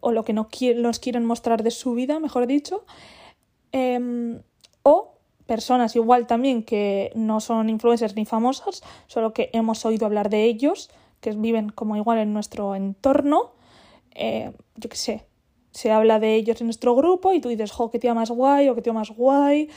o 0.00 0.12
lo 0.12 0.24
que 0.24 0.32
nos, 0.32 0.48
quieren 0.98 1.24
mostrar 1.24 1.62
de 1.62 1.70
su 1.70 1.94
vida, 1.94 2.20
mejor 2.20 2.46
dicho, 2.46 2.84
em, 3.72 4.40
o 4.82 5.14
personas 5.46 5.96
igual 5.96 6.26
también 6.26 6.62
que 6.62 7.12
no 7.14 7.40
son 7.40 7.68
influencers 7.68 8.16
ni 8.16 8.24
famosas, 8.24 8.82
solo 9.06 9.32
que 9.32 9.50
hemos 9.52 9.84
oído 9.84 10.06
hablar 10.06 10.28
de 10.28 10.44
ellos, 10.44 10.90
que 11.20 11.30
viven 11.32 11.70
como 11.70 11.96
igual 11.96 12.18
en 12.18 12.32
nuestro 12.32 12.74
entorno, 12.74 13.52
eh, 14.14 14.52
yo 14.76 14.88
qué 14.88 14.96
sé, 14.96 15.26
se 15.70 15.90
habla 15.92 16.18
de 16.18 16.34
ellos 16.34 16.60
en 16.60 16.66
nuestro 16.68 16.94
grupo 16.94 17.32
y 17.32 17.40
tú 17.40 17.48
dices, 17.48 17.70
jo, 17.70 17.90
qué 17.90 17.98
tía 17.98 18.14
más 18.14 18.30
guay 18.30 18.68
o 18.68 18.74
qué 18.74 18.82
tío 18.82 18.94
más 18.94 19.10
guay, 19.10 19.68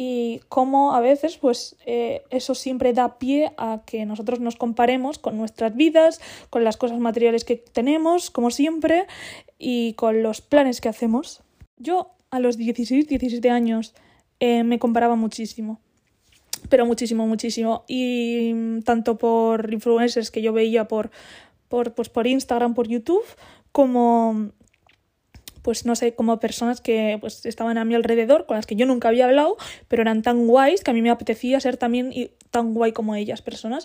y 0.00 0.42
cómo 0.48 0.94
a 0.94 1.00
veces 1.00 1.38
pues 1.38 1.74
eh, 1.84 2.22
eso 2.30 2.54
siempre 2.54 2.92
da 2.92 3.18
pie 3.18 3.50
a 3.56 3.82
que 3.84 4.06
nosotros 4.06 4.38
nos 4.38 4.54
comparemos 4.54 5.18
con 5.18 5.36
nuestras 5.36 5.74
vidas, 5.74 6.20
con 6.50 6.62
las 6.62 6.76
cosas 6.76 7.00
materiales 7.00 7.44
que 7.44 7.56
tenemos, 7.56 8.30
como 8.30 8.52
siempre, 8.52 9.08
y 9.58 9.94
con 9.94 10.22
los 10.22 10.40
planes 10.40 10.80
que 10.80 10.88
hacemos. 10.88 11.42
Yo 11.76 12.12
a 12.30 12.40
los 12.40 12.56
16, 12.56 13.06
17 13.08 13.50
años 13.50 13.94
eh, 14.40 14.62
me 14.62 14.78
comparaba 14.78 15.16
muchísimo, 15.16 15.80
pero 16.68 16.86
muchísimo, 16.86 17.26
muchísimo, 17.26 17.84
y 17.88 18.52
mm, 18.54 18.82
tanto 18.82 19.18
por 19.18 19.72
influencers 19.72 20.30
que 20.30 20.42
yo 20.42 20.52
veía 20.52 20.86
por, 20.86 21.10
por, 21.68 21.94
pues, 21.94 22.08
por 22.08 22.26
Instagram, 22.26 22.74
por 22.74 22.88
YouTube, 22.88 23.24
como 23.72 24.52
pues 25.68 25.84
no 25.84 25.96
sé, 25.96 26.14
como 26.14 26.40
personas 26.40 26.80
que 26.80 27.18
pues 27.20 27.44
estaban 27.44 27.76
a 27.76 27.84
mi 27.84 27.94
alrededor, 27.94 28.46
con 28.46 28.56
las 28.56 28.64
que 28.64 28.74
yo 28.74 28.86
nunca 28.86 29.08
había 29.08 29.26
hablado, 29.26 29.58
pero 29.86 30.00
eran 30.00 30.22
tan 30.22 30.46
guays 30.46 30.82
que 30.82 30.92
a 30.92 30.94
mí 30.94 31.02
me 31.02 31.10
apetecía 31.10 31.60
ser 31.60 31.76
también 31.76 32.10
tan 32.50 32.72
guay 32.72 32.92
como 32.92 33.14
ellas, 33.14 33.42
personas. 33.42 33.84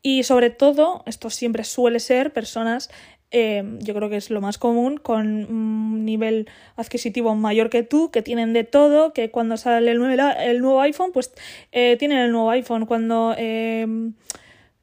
Y 0.00 0.22
sobre 0.22 0.50
todo, 0.50 1.02
esto 1.06 1.30
siempre 1.30 1.64
suele 1.64 1.98
ser 1.98 2.32
personas 2.32 2.88
Em, 3.36 3.80
yo 3.80 3.94
creo 3.94 4.08
que 4.08 4.16
es 4.16 4.30
lo 4.30 4.40
más 4.40 4.58
común, 4.58 4.96
con 4.96 5.26
un 5.26 6.04
nivel 6.04 6.48
adquisitivo 6.76 7.34
mayor 7.34 7.68
que 7.68 7.82
tú, 7.82 8.12
que 8.12 8.22
tienen 8.22 8.52
de 8.52 8.62
todo, 8.62 9.12
que 9.12 9.32
cuando 9.32 9.56
sale 9.56 9.90
el 9.90 9.98
nuevo, 9.98 10.22
el 10.38 10.60
nuevo 10.60 10.80
iPhone, 10.80 11.10
pues 11.12 11.32
eh, 11.72 11.96
tienen 11.98 12.18
el 12.18 12.30
nuevo 12.30 12.50
iPhone. 12.50 12.86
Cuando 12.86 13.34
em, 13.36 14.12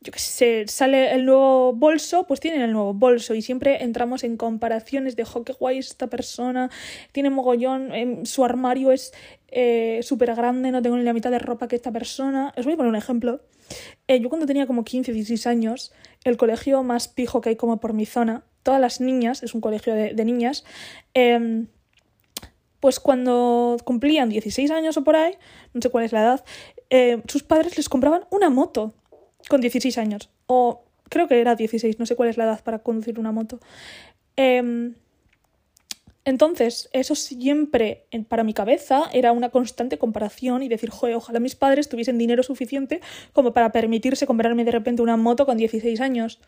yo 0.02 0.12
sale 0.68 1.14
el 1.14 1.24
nuevo 1.24 1.72
bolso, 1.72 2.28
pues 2.28 2.42
tienen 2.42 2.60
el 2.60 2.74
nuevo 2.74 2.94
bolso. 2.94 3.36
Y 3.36 3.42
siempre 3.42 3.84
entramos 3.84 4.26
en 4.26 4.36
comparaciones 4.36 5.16
de, 5.16 5.24
jo, 5.24 5.46
qué 5.46 5.54
guay 5.54 5.78
esta 5.78 6.08
persona, 6.08 6.70
tiene 7.14 7.30
mogollón, 7.30 7.94
em, 7.94 8.26
su 8.26 8.44
armario 8.44 8.92
es 8.92 9.14
eh, 9.52 10.00
súper 10.02 10.34
grande, 10.34 10.72
no 10.72 10.82
tengo 10.82 10.96
ni 10.98 11.04
la 11.04 11.14
mitad 11.14 11.30
de 11.30 11.40
ropa 11.40 11.68
que 11.68 11.76
esta 11.76 11.92
persona. 11.92 12.54
Os 12.58 12.66
voy 12.66 12.74
a 12.74 12.78
poner 12.78 12.90
un 12.90 12.96
ejemplo. 12.96 13.42
Eh, 14.08 14.20
yo 14.22 14.30
cuando 14.30 14.48
tenía 14.48 14.66
como 14.66 14.84
15, 14.84 15.12
16 15.12 15.48
años, 15.48 15.92
el 16.24 16.38
colegio 16.38 16.84
más 16.84 17.08
pijo 17.08 17.42
que 17.42 17.50
hay 17.50 17.56
como 17.58 17.80
por 17.80 17.94
mi 17.94 18.06
zona, 18.06 18.44
todas 18.64 18.80
las 18.80 19.02
niñas, 19.02 19.44
es 19.44 19.54
un 19.54 19.62
colegio 19.62 19.94
de, 19.94 20.26
niñas, 20.26 20.64
em, 21.14 21.68
pues 22.80 23.00
cuando 23.00 23.78
cumplían 23.84 24.30
16 24.30 24.72
años 24.72 24.98
o 24.98 25.04
por 25.04 25.16
ahí, 25.16 25.36
no 25.74 25.82
sé 25.82 25.90
cuál 25.90 26.06
es 26.06 26.12
la 26.12 26.22
edad, 26.22 26.46
eh, 26.90 27.22
sus 27.28 27.44
padres 27.44 27.78
les 27.78 27.90
compraban 27.90 28.24
una 28.32 28.50
moto 28.50 28.94
con 29.50 29.62
16 29.62 29.98
años. 29.98 30.30
O 30.48 30.84
creo 31.10 31.28
que 31.28 31.40
era 31.40 31.56
16, 31.56 32.00
no 32.00 32.06
sé 32.06 32.16
cuál 32.16 32.30
es 32.30 32.38
la 32.38 32.46
edad 32.46 32.64
para 32.64 32.80
conducir 32.80 33.20
una 33.20 33.32
moto. 33.32 33.60
Eh, 36.26 36.30
entonces, 36.30 36.90
eso 36.94 37.16
siempre 37.16 38.06
para 38.28 38.44
mi 38.44 38.54
cabeza 38.54 39.04
era 39.14 39.32
una 39.32 39.50
constante 39.50 39.98
comparación 39.98 40.64
y 40.64 40.70
decir, 40.70 40.90
joder, 40.90 41.16
ojalá 41.16 41.40
mis 41.40 41.56
padres 41.56 41.90
tuviesen 41.90 42.18
dinero 42.18 42.44
suficiente 42.44 43.02
como 43.34 43.54
para 43.54 43.72
permitirse 43.72 44.28
comprarme 44.28 44.64
de 44.66 44.72
repente 44.72 45.02
una 45.02 45.18
moto 45.18 45.46
con 45.46 45.58
16 45.58 46.00
años. 46.02 46.40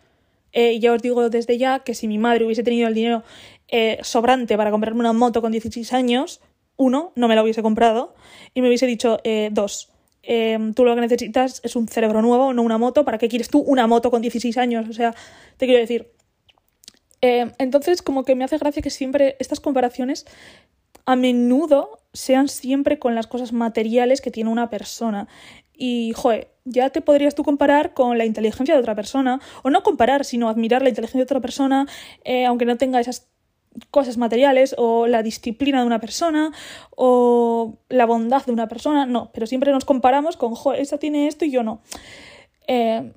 Eh, 0.52 0.80
ya 0.80 0.94
os 0.94 1.02
digo 1.02 1.30
desde 1.30 1.58
ya 1.58 1.80
que 1.80 1.96
si 1.96 2.08
mi 2.08 2.20
madre 2.20 2.46
hubiese 2.46 2.62
tenido 2.62 2.88
el 2.88 2.94
dinero 2.94 3.24
eh, 3.70 3.98
sobrante 4.04 4.56
para 4.56 4.70
comprarme 4.70 5.00
una 5.00 5.14
moto 5.14 5.42
con 5.42 5.52
16 5.52 5.94
años, 5.94 6.42
uno, 6.78 7.12
no 7.16 7.28
me 7.28 7.36
la 7.36 7.42
hubiese 7.42 7.64
comprado 7.64 8.14
y 8.54 8.62
me 8.62 8.68
hubiese 8.68 8.86
dicho, 8.86 9.20
eh, 9.24 9.50
dos, 9.52 9.90
tú 10.76 10.86
lo 10.86 10.96
que 10.96 11.02
necesitas 11.02 11.60
es 11.64 11.76
un 11.76 11.88
cerebro 11.88 12.22
nuevo, 12.22 12.54
no 12.54 12.62
una 12.62 12.78
moto. 12.78 13.04
¿Para 13.04 13.18
qué 13.18 13.28
quieres 13.28 13.50
tú 13.50 13.60
una 13.60 13.88
moto 13.88 14.12
con 14.12 14.22
16 14.22 14.58
años? 14.58 14.88
O 14.90 14.94
sea, 14.94 15.16
te 15.58 15.66
quiero 15.66 15.82
decir, 15.82 16.13
eh, 17.24 17.54
entonces, 17.58 18.02
como 18.02 18.26
que 18.26 18.36
me 18.36 18.44
hace 18.44 18.58
gracia 18.58 18.82
que 18.82 18.90
siempre 18.90 19.38
estas 19.40 19.62
comparaciones 19.62 20.26
a 21.06 21.16
menudo 21.16 22.00
sean 22.12 22.50
siempre 22.50 23.00
con 23.00 23.16
las 23.16 23.28
cosas 23.28 23.54
materiales 23.54 24.20
que 24.20 24.30
tiene 24.30 24.50
una 24.50 24.70
persona. 24.70 25.30
Y, 25.74 26.12
joder, 26.18 26.52
ya 26.66 26.90
te 26.90 27.00
podrías 27.00 27.34
tú 27.34 27.46
comparar 27.46 27.94
con 27.94 28.18
la 28.18 28.26
inteligencia 28.26 28.76
de 28.76 28.82
otra 28.82 28.94
persona, 28.94 29.40
o 29.64 29.70
no 29.70 29.84
comparar, 29.84 30.26
sino 30.26 30.50
admirar 30.50 30.82
la 30.82 30.90
inteligencia 30.90 31.20
de 31.20 31.24
otra 31.24 31.40
persona, 31.40 31.88
eh, 32.26 32.46
aunque 32.46 32.66
no 32.66 32.76
tenga 32.76 33.00
esas 33.00 33.30
cosas 33.90 34.18
materiales, 34.18 34.76
o 34.78 35.08
la 35.08 35.24
disciplina 35.24 35.80
de 35.80 35.88
una 35.88 36.02
persona, 36.02 36.52
o 36.90 37.78
la 37.88 38.06
bondad 38.06 38.46
de 38.46 38.52
una 38.52 38.68
persona, 38.68 39.06
no, 39.06 39.32
pero 39.34 39.48
siempre 39.48 39.72
nos 39.72 39.86
comparamos 39.86 40.36
con, 40.36 40.56
joder, 40.56 40.82
esa 40.82 40.98
tiene 40.98 41.28
esto 41.28 41.46
y 41.46 41.52
yo 41.52 41.64
no. 41.64 41.82
Eh, 42.68 43.14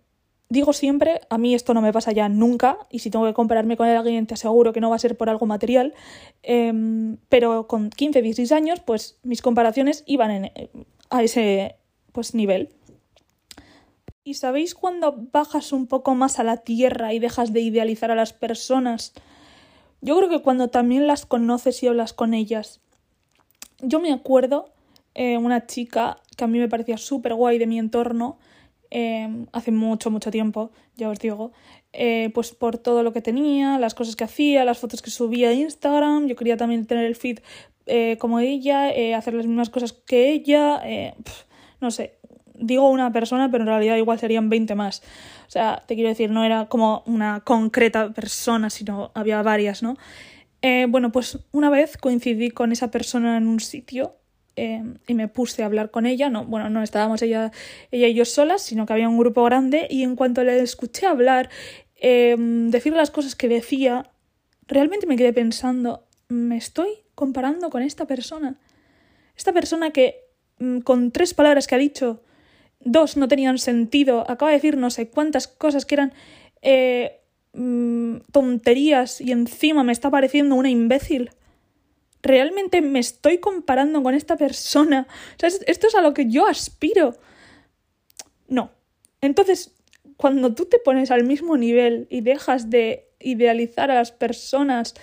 digo 0.48 0.72
siempre, 0.72 1.20
a 1.28 1.38
mí 1.38 1.54
esto 1.54 1.74
no 1.74 1.80
me 1.82 1.92
pasa 1.92 2.12
ya 2.12 2.28
nunca, 2.28 2.78
y 2.90 3.00
si 3.00 3.10
tengo 3.10 3.26
que 3.26 3.34
compararme 3.34 3.76
con 3.76 3.88
alguien 3.88 4.26
te 4.26 4.34
aseguro 4.34 4.72
que 4.72 4.80
no 4.80 4.90
va 4.90 4.96
a 4.96 5.00
ser 5.00 5.16
por 5.16 5.28
algo 5.28 5.46
material, 5.46 5.94
em, 6.42 7.16
pero 7.28 7.66
con 7.66 7.90
15, 7.90 8.22
16 8.22 8.52
años, 8.52 8.80
pues 8.80 9.18
mis 9.22 9.42
comparaciones 9.42 10.04
iban 10.06 10.30
en, 10.30 10.52
a 11.10 11.22
ese 11.22 11.76
pues, 12.12 12.34
nivel. 12.34 12.70
¿Y 14.22 14.34
sabéis 14.34 14.74
cuando 14.74 15.14
bajas 15.32 15.72
un 15.72 15.86
poco 15.86 16.14
más 16.14 16.38
a 16.40 16.44
la 16.44 16.58
tierra 16.58 17.12
y 17.12 17.20
dejas 17.20 17.52
de 17.52 17.60
idealizar 17.60 18.10
a 18.10 18.16
las 18.16 18.32
personas? 18.32 19.12
Yo 20.00 20.16
creo 20.16 20.28
que 20.28 20.42
cuando 20.42 20.68
también 20.68 21.06
las 21.06 21.26
conoces 21.26 21.82
y 21.82 21.86
hablas 21.86 22.12
con 22.12 22.34
ellas. 22.34 22.80
Yo 23.82 24.00
me 24.00 24.12
acuerdo 24.12 24.72
eh, 25.14 25.38
una 25.38 25.66
chica 25.66 26.18
que 26.36 26.44
a 26.44 26.46
mí 26.46 26.58
me 26.58 26.68
parecía 26.68 26.98
súper 26.98 27.34
guay 27.34 27.58
de 27.58 27.66
mi 27.66 27.78
entorno, 27.78 28.38
Em, 28.90 29.46
hace 29.52 29.72
mucho, 29.72 30.10
mucho 30.10 30.30
tiempo, 30.30 30.70
ya 30.96 31.08
os 31.08 31.18
digo, 31.18 31.52
eh, 31.92 32.30
pues 32.34 32.52
por 32.52 32.78
todo 32.78 33.02
lo 33.02 33.12
que 33.12 33.20
tenía, 33.20 33.78
las 33.78 33.94
cosas 33.94 34.14
que 34.14 34.24
hacía, 34.24 34.64
las 34.64 34.78
fotos 34.78 35.02
que 35.02 35.10
subía 35.10 35.48
a 35.48 35.52
Instagram, 35.52 36.26
yo 36.26 36.36
quería 36.36 36.56
también 36.56 36.86
tener 36.86 37.04
el 37.04 37.16
feed 37.16 37.40
eh, 37.86 38.16
como 38.18 38.38
ella, 38.38 38.90
eh, 38.90 39.14
hacer 39.14 39.34
las 39.34 39.46
mismas 39.46 39.70
cosas 39.70 39.92
que 39.92 40.30
ella, 40.30 40.82
no 41.80 41.90
sé, 41.90 42.14
digo 42.54 42.88
una 42.90 43.12
persona, 43.12 43.50
pero 43.50 43.64
en 43.64 43.68
realidad 43.68 43.96
igual 43.96 44.18
serían 44.18 44.48
20 44.48 44.74
más. 44.74 45.02
O 45.46 45.50
sea, 45.50 45.82
te 45.86 45.94
quiero 45.94 46.10
decir, 46.10 46.30
no 46.30 46.44
era 46.44 46.66
como 46.66 47.02
una 47.06 47.40
concreta 47.40 48.12
persona, 48.12 48.70
sino 48.70 49.10
había 49.14 49.42
varias, 49.42 49.82
¿no? 49.82 49.96
bueno, 50.88 51.12
pues 51.12 51.38
una 51.52 51.70
vez 51.70 51.96
coincidí 51.96 52.50
con 52.50 52.72
esa 52.72 52.90
persona 52.90 53.36
en 53.36 53.46
un 53.46 53.60
sitio 53.60 54.16
Em, 54.58 54.94
y 55.06 55.12
me 55.12 55.28
puse 55.28 55.62
a 55.62 55.66
hablar 55.66 55.90
con 55.90 56.06
ella. 56.06 56.30
No, 56.30 56.46
bueno, 56.46 56.70
no 56.70 56.82
estábamos 56.82 57.20
ella, 57.20 57.52
ella 57.90 58.08
y 58.08 58.14
yo 58.14 58.24
solas, 58.24 58.62
sino 58.62 58.86
que 58.86 58.94
había 58.94 59.08
un 59.08 59.18
grupo 59.18 59.44
grande 59.44 59.86
y 59.90 60.02
en 60.02 60.16
cuanto 60.16 60.42
le 60.44 60.58
escuché 60.60 61.06
hablar, 61.06 61.50
eh, 61.96 62.34
decir 62.38 62.94
las 62.94 63.10
cosas 63.10 63.34
que 63.34 63.48
decía, 63.48 64.10
realmente 64.66 65.06
me 65.06 65.16
quedé 65.16 65.34
pensando, 65.34 66.06
me 66.28 66.56
estoy 66.56 66.88
comparando 67.14 67.68
con 67.68 67.82
esta 67.82 68.06
persona. 68.06 68.58
Esta 69.36 69.52
persona 69.52 69.90
que 69.90 70.24
mm, 70.58 70.78
con 70.80 71.10
tres 71.10 71.34
palabras 71.34 71.66
que 71.66 71.74
ha 71.74 71.78
dicho, 71.78 72.22
dos 72.80 73.18
no 73.18 73.28
tenían 73.28 73.58
sentido, 73.58 74.20
acaba 74.30 74.52
de 74.52 74.56
decir 74.56 74.78
no 74.78 74.88
sé 74.88 75.08
cuántas 75.10 75.48
cosas 75.48 75.84
que 75.84 75.96
eran 75.96 76.14
eh, 76.62 77.20
mm, 77.52 78.16
tonterías 78.32 79.20
y 79.20 79.32
encima 79.32 79.84
me 79.84 79.92
está 79.92 80.10
pareciendo 80.10 80.54
una 80.54 80.70
imbécil. 80.70 81.30
¿Realmente 82.26 82.80
me 82.80 82.98
estoy 82.98 83.38
comparando 83.38 84.02
con 84.02 84.14
esta 84.14 84.36
persona? 84.36 85.06
O 85.36 85.38
sea, 85.38 85.50
esto 85.66 85.86
es 85.86 85.94
a 85.94 86.02
lo 86.02 86.14
que 86.14 86.28
yo 86.28 86.46
aspiro. 86.46 87.16
No. 88.48 88.70
Entonces, 89.20 89.74
cuando 90.16 90.54
tú 90.54 90.66
te 90.66 90.78
pones 90.78 91.10
al 91.10 91.24
mismo 91.24 91.56
nivel 91.56 92.06
y 92.10 92.20
dejas 92.20 92.70
de 92.70 93.08
idealizar 93.20 93.90
a 93.90 93.94
las 93.94 94.12
personas 94.12 94.94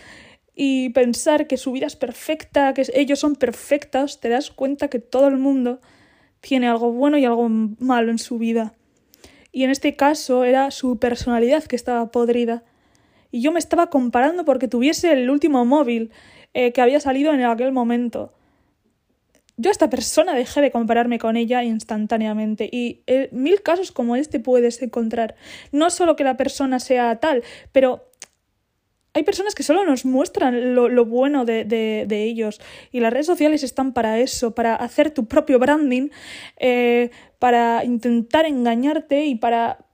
y 0.56 0.90
pensar 0.90 1.48
que 1.48 1.58
su 1.58 1.72
vida 1.72 1.88
es 1.88 1.96
perfecta, 1.96 2.74
que 2.74 2.86
ellos 2.94 3.20
son 3.20 3.36
perfectos, 3.36 4.20
te 4.20 4.30
das 4.30 4.52
cuenta 4.52 4.88
que 4.88 5.00
todo 5.00 5.28
el 5.28 5.38
mundo 5.38 5.82
tiene 6.42 6.68
algo 6.68 6.92
bueno 6.92 7.18
y 7.18 7.26
algo 7.26 7.48
malo 7.50 8.12
en 8.12 8.20
su 8.20 8.38
vida. 8.38 8.74
Y 9.52 9.64
en 9.64 9.70
este 9.70 9.96
caso 9.96 10.44
era 10.44 10.72
su 10.72 10.98
personalidad 10.98 11.64
que 11.64 11.76
estaba 11.76 12.12
podrida. 12.12 12.64
Y 13.32 13.42
yo 13.42 13.52
me 13.52 13.60
estaba 13.60 13.90
comparando 13.90 14.46
porque 14.46 14.68
tuviese 14.68 15.12
el 15.12 15.30
último 15.30 15.66
móvil 15.66 16.12
eh, 16.54 16.72
que 16.72 16.82
había 16.82 17.00
salido 17.00 17.34
en 17.34 17.44
aquel 17.44 17.72
momento. 17.72 18.34
Yo 19.56 19.70
a 19.70 19.72
esta 19.72 19.90
persona 19.90 20.34
dejé 20.34 20.62
de 20.62 20.72
compararme 20.72 21.20
con 21.20 21.38
ella 21.38 21.64
instantáneamente 21.64 22.68
y 22.72 23.04
eh, 23.06 23.30
mil 23.32 23.62
casos 23.62 23.92
como 23.92 24.16
este 24.16 24.40
puedes 24.40 24.82
encontrar. 24.82 25.36
No 25.72 25.92
solo 25.92 26.16
que 26.16 26.24
la 26.24 26.38
persona 26.38 26.80
sea 26.80 27.20
tal, 27.20 27.44
pero 27.72 28.10
hay 29.14 29.24
personas 29.24 29.54
que 29.54 29.62
solo 29.62 29.86
nos 29.86 30.06
muestran 30.06 30.74
lo, 30.74 31.06
bueno 31.06 31.46
de, 31.46 31.66
de, 31.66 32.24
ellos 32.24 32.60
y 32.92 33.00
las 33.00 33.14
redes 33.14 33.28
sociales 33.28 33.62
están 33.62 33.94
para 33.94 34.20
eso, 34.20 34.56
para 34.56 34.76
hacer 34.76 35.12
tu 35.12 35.28
propio 35.28 35.60
branding, 35.60 36.10
eh, 36.58 37.12
para 37.38 37.86
intentar 37.86 38.48
engañarte 38.48 39.26
y 39.26 39.36
para, 39.36 39.86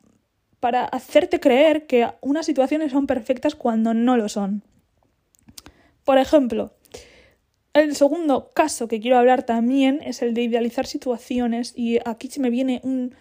para 0.62 0.86
hacerte 0.86 1.42
creer 1.42 1.86
que 1.86 2.08
unas 2.22 2.46
situaciones 2.46 2.94
son 2.94 3.08
perfectas 3.08 3.56
cuando 3.56 3.94
no 3.94 4.16
lo 4.16 4.30
son. 4.30 4.64
Por 6.10 6.18
ejemplo, 6.18 6.72
el 7.72 7.96
segundo 7.96 8.50
caso 8.56 8.88
que 8.88 9.00
quiero 9.00 9.20
hablar 9.20 9.44
también 9.44 10.00
es 10.04 10.24
el 10.24 10.34
de 10.34 10.42
idealizar 10.42 10.88
situaciones 10.88 11.72
y 11.76 12.00
aquí 12.04 12.30
se 12.30 12.40
me 12.40 12.50
viene 12.50 12.82
un 12.84 13.14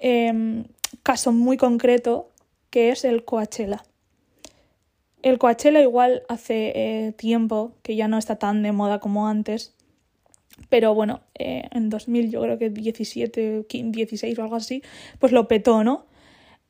em, 0.00 0.64
caso 1.02 1.30
muy 1.32 1.58
concreto 1.58 2.30
que 2.70 2.88
es 2.88 3.04
el 3.04 3.26
Coachella. 3.26 3.84
El 5.22 5.36
Coachella 5.36 5.82
igual 5.82 6.22
hace 6.30 6.72
eh, 6.74 7.12
tiempo 7.12 7.74
que 7.82 7.96
ya 7.96 8.08
no 8.08 8.16
está 8.16 8.36
tan 8.36 8.62
de 8.62 8.72
moda 8.72 8.98
como 8.98 9.28
antes, 9.28 9.74
pero 10.70 10.94
bueno, 10.94 11.20
eh, 11.38 11.68
en 11.70 11.90
2000 11.90 12.30
yo 12.30 12.40
creo 12.40 12.56
que 12.56 12.70
17, 12.70 13.66
16 13.68 14.38
o 14.38 14.42
algo 14.42 14.56
así, 14.56 14.82
pues 15.18 15.32
lo 15.32 15.48
petó, 15.48 15.84
¿no? 15.84 16.06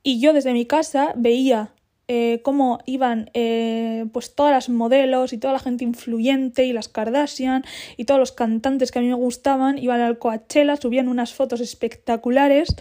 Y 0.02 0.18
yo 0.18 0.32
desde 0.32 0.54
mi 0.54 0.66
casa 0.66 1.12
veía 1.14 1.72
eh, 2.08 2.40
cómo 2.42 2.80
iban 2.86 3.30
eh, 3.34 4.06
pues 4.12 4.34
todas 4.34 4.52
las 4.52 4.68
modelos 4.68 5.32
y 5.32 5.38
toda 5.38 5.52
la 5.52 5.60
gente 5.60 5.84
influyente 5.84 6.64
y 6.64 6.72
las 6.72 6.88
Kardashian 6.88 7.64
y 7.96 8.04
todos 8.04 8.20
los 8.20 8.32
cantantes 8.32 8.90
que 8.90 8.98
a 8.98 9.02
mí 9.02 9.08
me 9.08 9.14
gustaban 9.14 9.78
iban 9.78 10.00
al 10.00 10.18
Coachella, 10.18 10.76
subían 10.76 11.08
unas 11.08 11.32
fotos 11.32 11.60
espectaculares 11.60 12.76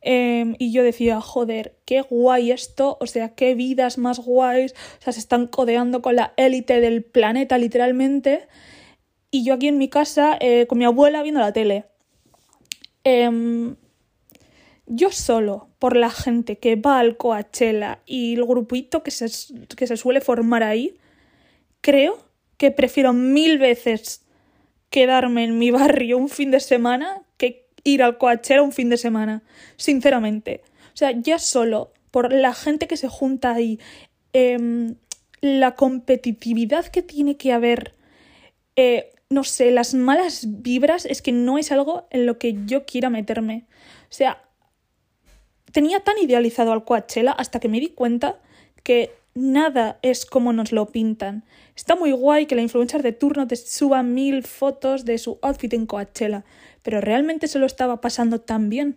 Em, 0.00 0.54
y 0.58 0.72
yo 0.72 0.82
decía, 0.82 1.20
joder, 1.20 1.76
qué 1.84 2.02
guay 2.02 2.52
esto, 2.52 2.96
o 3.00 3.06
sea, 3.06 3.34
qué 3.34 3.54
vidas 3.54 3.98
más 3.98 4.20
guays, 4.20 4.72
o 5.00 5.02
sea, 5.02 5.12
se 5.12 5.18
están 5.18 5.48
codeando 5.48 6.02
con 6.02 6.16
la 6.16 6.32
élite 6.36 6.80
del 6.80 7.02
planeta 7.04 7.58
literalmente. 7.58 8.46
Y 9.30 9.44
yo 9.44 9.54
aquí 9.54 9.68
en 9.68 9.78
mi 9.78 9.88
casa 9.88 10.36
eh, 10.40 10.66
con 10.68 10.78
mi 10.78 10.84
abuela 10.84 11.22
viendo 11.22 11.40
la 11.40 11.52
tele. 11.52 11.86
Em, 13.04 13.76
yo 14.88 15.10
solo, 15.12 15.68
por 15.78 15.96
la 15.96 16.10
gente 16.10 16.58
que 16.58 16.76
va 16.76 16.98
al 16.98 17.16
Coachella 17.16 18.00
y 18.06 18.34
el 18.34 18.44
grupito 18.44 19.02
que 19.02 19.10
se, 19.10 19.26
que 19.76 19.86
se 19.86 19.96
suele 19.96 20.20
formar 20.20 20.62
ahí, 20.62 20.96
creo 21.80 22.18
que 22.56 22.70
prefiero 22.70 23.12
mil 23.12 23.58
veces 23.58 24.24
quedarme 24.90 25.44
en 25.44 25.58
mi 25.58 25.70
barrio 25.72 26.18
un 26.18 26.28
fin 26.28 26.50
de 26.50 26.60
semana 26.60 27.22
que 27.36 27.68
ir 27.84 28.02
al 28.02 28.18
Coachella 28.18 28.62
un 28.62 28.72
fin 28.72 28.88
de 28.88 28.96
semana, 28.96 29.42
sinceramente. 29.76 30.62
O 30.94 30.96
sea, 30.96 31.12
ya 31.12 31.38
solo 31.38 31.92
por 32.10 32.32
la 32.32 32.54
gente 32.54 32.88
que 32.88 32.96
se 32.96 33.08
junta 33.08 33.52
ahí, 33.52 33.78
em, 34.32 34.96
la 35.40 35.74
competitividad 35.74 36.86
que 36.86 37.02
tiene 37.02 37.36
que 37.36 37.52
haber, 37.52 37.94
eh, 38.76 39.10
no 39.30 39.44
sé, 39.44 39.70
las 39.70 39.94
malas 39.94 40.46
vibras, 40.62 41.04
es 41.04 41.22
que 41.22 41.32
no 41.32 41.58
es 41.58 41.70
algo 41.70 42.08
en 42.10 42.26
lo 42.26 42.38
que 42.38 42.56
yo 42.66 42.86
quiera 42.86 43.10
meterme. 43.10 43.66
O 44.04 44.14
sea, 44.14 44.42
tenía 45.72 46.00
tan 46.00 46.18
idealizado 46.18 46.72
al 46.72 46.84
Coachella 46.84 47.32
hasta 47.32 47.60
que 47.60 47.68
me 47.68 47.80
di 47.80 47.88
cuenta 47.88 48.40
que 48.82 49.12
nada 49.34 49.98
es 50.02 50.26
como 50.26 50.52
nos 50.52 50.72
lo 50.72 50.86
pintan. 50.86 51.44
Está 51.76 51.96
muy 51.96 52.12
guay 52.12 52.46
que 52.46 52.54
la 52.54 52.62
influencer 52.62 53.02
de 53.02 53.12
turno 53.12 53.46
te 53.46 53.56
suba 53.56 54.02
mil 54.02 54.42
fotos 54.42 55.04
de 55.04 55.18
su 55.18 55.38
outfit 55.42 55.72
en 55.72 55.86
Coachella, 55.86 56.44
pero 56.82 57.00
realmente 57.00 57.48
se 57.48 57.58
lo 57.58 57.66
estaba 57.66 58.00
pasando 58.00 58.40
tan 58.40 58.68
bien. 58.68 58.96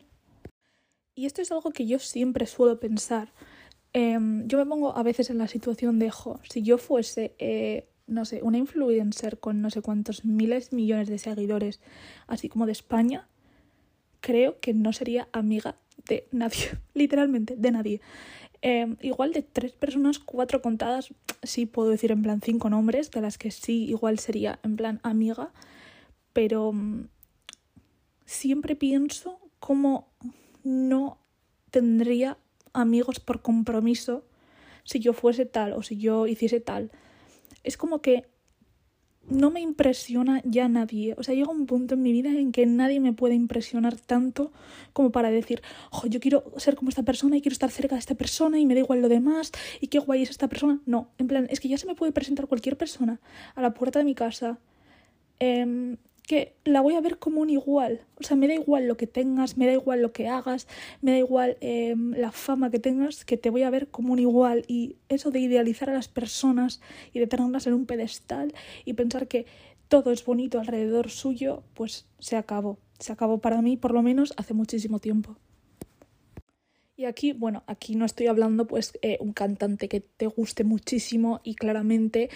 Y 1.15 1.25
esto 1.25 1.41
es 1.41 1.51
algo 1.51 1.71
que 1.71 1.85
yo 1.85 1.99
siempre 1.99 2.45
suelo 2.45 2.79
pensar. 2.79 3.33
Em, 3.93 4.47
yo 4.47 4.57
me 4.57 4.65
pongo 4.65 4.95
a 4.95 5.03
veces 5.03 5.29
en 5.29 5.37
la 5.37 5.47
situación 5.47 5.99
de, 5.99 6.09
jo, 6.09 6.39
si 6.49 6.63
yo 6.63 6.77
fuese, 6.77 7.35
eh, 7.37 7.89
no 8.07 8.25
sé, 8.25 8.41
una 8.41 8.57
influencer 8.57 9.37
con 9.39 9.61
no 9.61 9.69
sé 9.69 9.81
cuántos 9.81 10.23
miles, 10.23 10.71
millones 10.71 11.09
de 11.09 11.17
seguidores, 11.17 11.81
así 12.27 12.47
como 12.47 12.65
de 12.65 12.71
España, 12.71 13.27
creo 14.21 14.59
que 14.59 14.73
no 14.73 14.93
sería 14.93 15.27
amiga 15.33 15.75
de 16.07 16.27
nadie, 16.31 16.69
literalmente, 16.93 17.55
de 17.57 17.71
nadie. 17.71 18.01
Em, 18.61 18.97
igual 19.01 19.33
de 19.33 19.41
tres 19.41 19.71
personas, 19.71 20.19
cuatro 20.19 20.61
contadas, 20.61 21.13
sí 21.41 21.65
puedo 21.65 21.89
decir 21.89 22.11
en 22.11 22.21
plan 22.21 22.41
cinco 22.41 22.69
nombres, 22.69 23.09
de 23.09 23.21
las 23.21 23.37
que 23.37 23.49
sí 23.49 23.85
igual 23.85 24.19
sería 24.19 24.59
en 24.63 24.75
plan 24.75 24.99
amiga, 25.03 25.51
pero 26.31 26.71
mm, 26.71 27.07
siempre 28.25 28.75
pienso 28.75 29.39
cómo 29.59 30.07
no 30.63 31.17
tendría 31.71 32.37
amigos 32.73 33.19
por 33.19 33.41
compromiso 33.41 34.23
si 34.83 34.99
yo 34.99 35.13
fuese 35.13 35.45
tal 35.45 35.73
o 35.73 35.81
si 35.81 35.97
yo 35.97 36.27
hiciese 36.27 36.59
tal. 36.59 36.91
Es 37.63 37.77
como 37.77 38.01
que 38.01 38.27
no 39.29 39.51
me 39.51 39.61
impresiona 39.61 40.41
ya 40.43 40.67
nadie. 40.67 41.15
O 41.17 41.23
sea, 41.23 41.35
llega 41.35 41.49
un 41.49 41.65
punto 41.65 41.93
en 41.93 42.01
mi 42.01 42.11
vida 42.11 42.29
en 42.29 42.51
que 42.51 42.65
nadie 42.65 42.99
me 42.99 43.13
puede 43.13 43.35
impresionar 43.35 43.95
tanto 43.95 44.51
como 44.93 45.11
para 45.11 45.31
decir, 45.31 45.61
yo 46.09 46.19
quiero 46.19 46.43
ser 46.57 46.75
como 46.75 46.89
esta 46.89 47.03
persona 47.03 47.37
y 47.37 47.41
quiero 47.41 47.53
estar 47.53 47.71
cerca 47.71 47.95
de 47.95 47.99
esta 47.99 48.15
persona 48.15 48.59
y 48.59 48.65
me 48.65 48.73
da 48.73 48.81
igual 48.81 49.01
lo 49.01 49.09
demás 49.09 49.51
y 49.79 49.87
qué 49.87 49.99
guay 49.99 50.23
es 50.23 50.29
esta 50.29 50.47
persona. 50.47 50.81
No, 50.85 51.09
en 51.17 51.27
plan, 51.27 51.47
es 51.49 51.59
que 51.59 51.67
ya 51.67 51.77
se 51.77 51.87
me 51.87 51.95
puede 51.95 52.11
presentar 52.11 52.47
cualquier 52.47 52.77
persona 52.77 53.21
a 53.55 53.61
la 53.61 53.73
puerta 53.73 53.99
de 53.99 54.05
mi 54.05 54.15
casa. 54.15 54.59
Eh, 55.39 55.95
que 56.27 56.53
la 56.63 56.81
voy 56.81 56.95
a 56.95 57.01
ver 57.01 57.17
como 57.17 57.41
un 57.41 57.49
igual. 57.49 58.01
O 58.19 58.23
sea, 58.23 58.37
me 58.37 58.47
da 58.47 58.53
igual 58.53 58.87
lo 58.87 58.97
que 58.97 59.07
tengas, 59.07 59.57
me 59.57 59.65
da 59.65 59.73
igual 59.73 60.01
lo 60.01 60.13
que 60.13 60.27
hagas, 60.27 60.67
me 61.01 61.11
da 61.11 61.17
igual 61.17 61.57
em, 61.61 62.11
la 62.13 62.31
fama 62.31 62.71
que 62.71 62.79
tengas, 62.79 63.25
que 63.25 63.37
te 63.37 63.49
voy 63.49 63.63
a 63.63 63.69
ver 63.69 63.87
como 63.89 64.13
un 64.13 64.19
igual. 64.19 64.63
Y 64.67 64.97
eso 65.09 65.31
de 65.31 65.39
idealizar 65.39 65.89
a 65.89 65.93
las 65.93 66.07
personas 66.07 66.81
y 67.13 67.19
de 67.19 67.27
tenerlas 67.27 67.67
en 67.67 67.73
un 67.73 67.85
pedestal 67.85 68.53
y 68.85 68.93
pensar 68.93 69.27
que 69.27 69.45
todo 69.87 70.11
es 70.11 70.23
bonito 70.23 70.59
alrededor 70.59 71.09
suyo, 71.09 71.63
pues 71.73 72.05
se 72.19 72.37
acabó. 72.37 72.77
Se 72.99 73.11
acabó 73.11 73.39
para 73.39 73.61
mí, 73.61 73.77
por 73.77 73.93
lo 73.93 74.01
menos, 74.01 74.33
hace 74.37 74.53
muchísimo 74.53 74.99
tiempo. 74.99 75.37
Y 76.95 77.05
aquí, 77.05 77.33
bueno, 77.33 77.63
aquí 77.65 77.95
no 77.95 78.05
estoy 78.05 78.27
hablando 78.27 78.67
pues 78.67 78.93
eh, 79.01 79.17
un 79.21 79.33
cantante 79.33 79.89
que 79.89 80.01
te 80.01 80.27
guste 80.27 80.63
muchísimo 80.63 81.41
y 81.43 81.55
claramente 81.55 82.29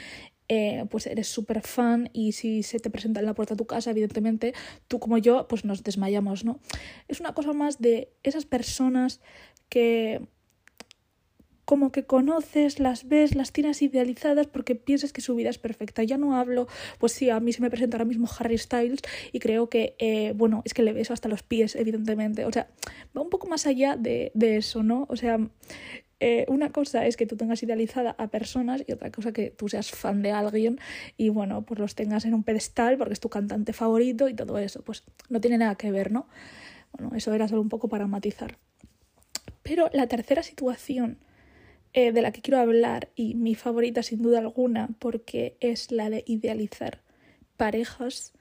eh, 0.47 0.85
pues 0.89 1.07
eres 1.07 1.27
súper 1.27 1.61
fan 1.61 2.09
y 2.13 2.33
si 2.33 2.63
se 2.63 2.79
te 2.79 2.89
presenta 2.89 3.19
en 3.19 3.25
la 3.25 3.33
puerta 3.33 3.55
de 3.55 3.57
tu 3.57 3.65
casa, 3.65 3.91
evidentemente, 3.91 4.53
tú 4.87 4.99
como 4.99 5.17
yo, 5.17 5.47
pues 5.47 5.65
nos 5.65 5.83
desmayamos, 5.83 6.45
¿no? 6.45 6.59
Es 7.07 7.19
una 7.19 7.33
cosa 7.33 7.53
más 7.53 7.79
de 7.79 8.09
esas 8.23 8.45
personas 8.45 9.21
que 9.69 10.21
como 11.65 11.91
que 11.91 12.05
conoces, 12.05 12.79
las 12.79 13.07
ves, 13.07 13.35
las 13.35 13.51
tienes 13.51 13.81
idealizadas 13.81 14.47
porque 14.47 14.75
piensas 14.75 15.11
que 15.11 15.21
su 15.21 15.35
vida 15.35 15.49
es 15.49 15.57
perfecta. 15.57 16.03
Ya 16.03 16.17
no 16.17 16.35
hablo, 16.35 16.67
pues 16.99 17.11
sí, 17.11 17.31
a 17.31 17.39
mí 17.39 17.51
se 17.53 17.61
me 17.61 17.71
presenta 17.71 17.97
ahora 17.97 18.05
mismo 18.05 18.29
Harry 18.39 18.57
Styles 18.57 19.01
y 19.31 19.39
creo 19.39 19.67
que, 19.67 19.95
eh, 19.97 20.33
bueno, 20.35 20.61
es 20.63 20.73
que 20.73 20.83
le 20.83 20.93
beso 20.93 21.11
hasta 21.11 21.27
los 21.27 21.41
pies, 21.41 21.75
evidentemente. 21.75 22.45
O 22.45 22.51
sea, 22.51 22.69
va 23.17 23.21
un 23.21 23.31
poco 23.31 23.47
más 23.47 23.65
allá 23.65 23.97
de, 23.97 24.31
de 24.35 24.57
eso, 24.57 24.83
¿no? 24.83 25.07
O 25.09 25.15
sea, 25.15 25.39
eh, 26.19 26.45
una 26.47 26.71
cosa 26.71 27.05
es 27.05 27.17
que 27.17 27.25
tú 27.25 27.35
tengas 27.35 27.61
idealizada 27.63 28.15
a 28.17 28.27
personas 28.27 28.83
y 28.87 28.93
otra 28.93 29.11
cosa 29.11 29.33
que 29.33 29.51
tú 29.51 29.67
seas 29.67 29.91
fan 29.91 30.21
de 30.21 30.31
alguien 30.31 30.79
y 31.17 31.29
bueno, 31.29 31.63
pues 31.63 31.79
los 31.79 31.95
tengas 31.95 32.25
en 32.25 32.33
un 32.33 32.43
pedestal 32.43 32.97
porque 32.97 33.13
es 33.13 33.19
tu 33.19 33.29
cantante 33.29 33.73
favorito 33.73 34.29
y 34.29 34.33
todo 34.33 34.57
eso. 34.57 34.81
Pues 34.81 35.03
no 35.29 35.41
tiene 35.41 35.57
nada 35.57 35.75
que 35.75 35.91
ver, 35.91 36.11
¿no? 36.11 36.27
Bueno, 36.93 37.15
eso 37.15 37.33
era 37.33 37.47
solo 37.47 37.61
un 37.61 37.69
poco 37.69 37.89
para 37.89 38.07
matizar. 38.07 38.57
Pero 39.63 39.89
la 39.93 40.07
tercera 40.07 40.43
situación 40.43 41.17
eh, 41.93 42.11
de 42.11 42.21
la 42.21 42.31
que 42.31 42.41
quiero 42.41 42.59
hablar 42.59 43.09
y 43.15 43.35
mi 43.35 43.55
favorita 43.55 44.03
sin 44.03 44.21
duda 44.21 44.39
alguna 44.39 44.89
porque 44.99 45.57
es 45.59 45.91
la 45.91 46.09
de 46.09 46.23
idealizar 46.27 47.01
parejas 47.57 48.33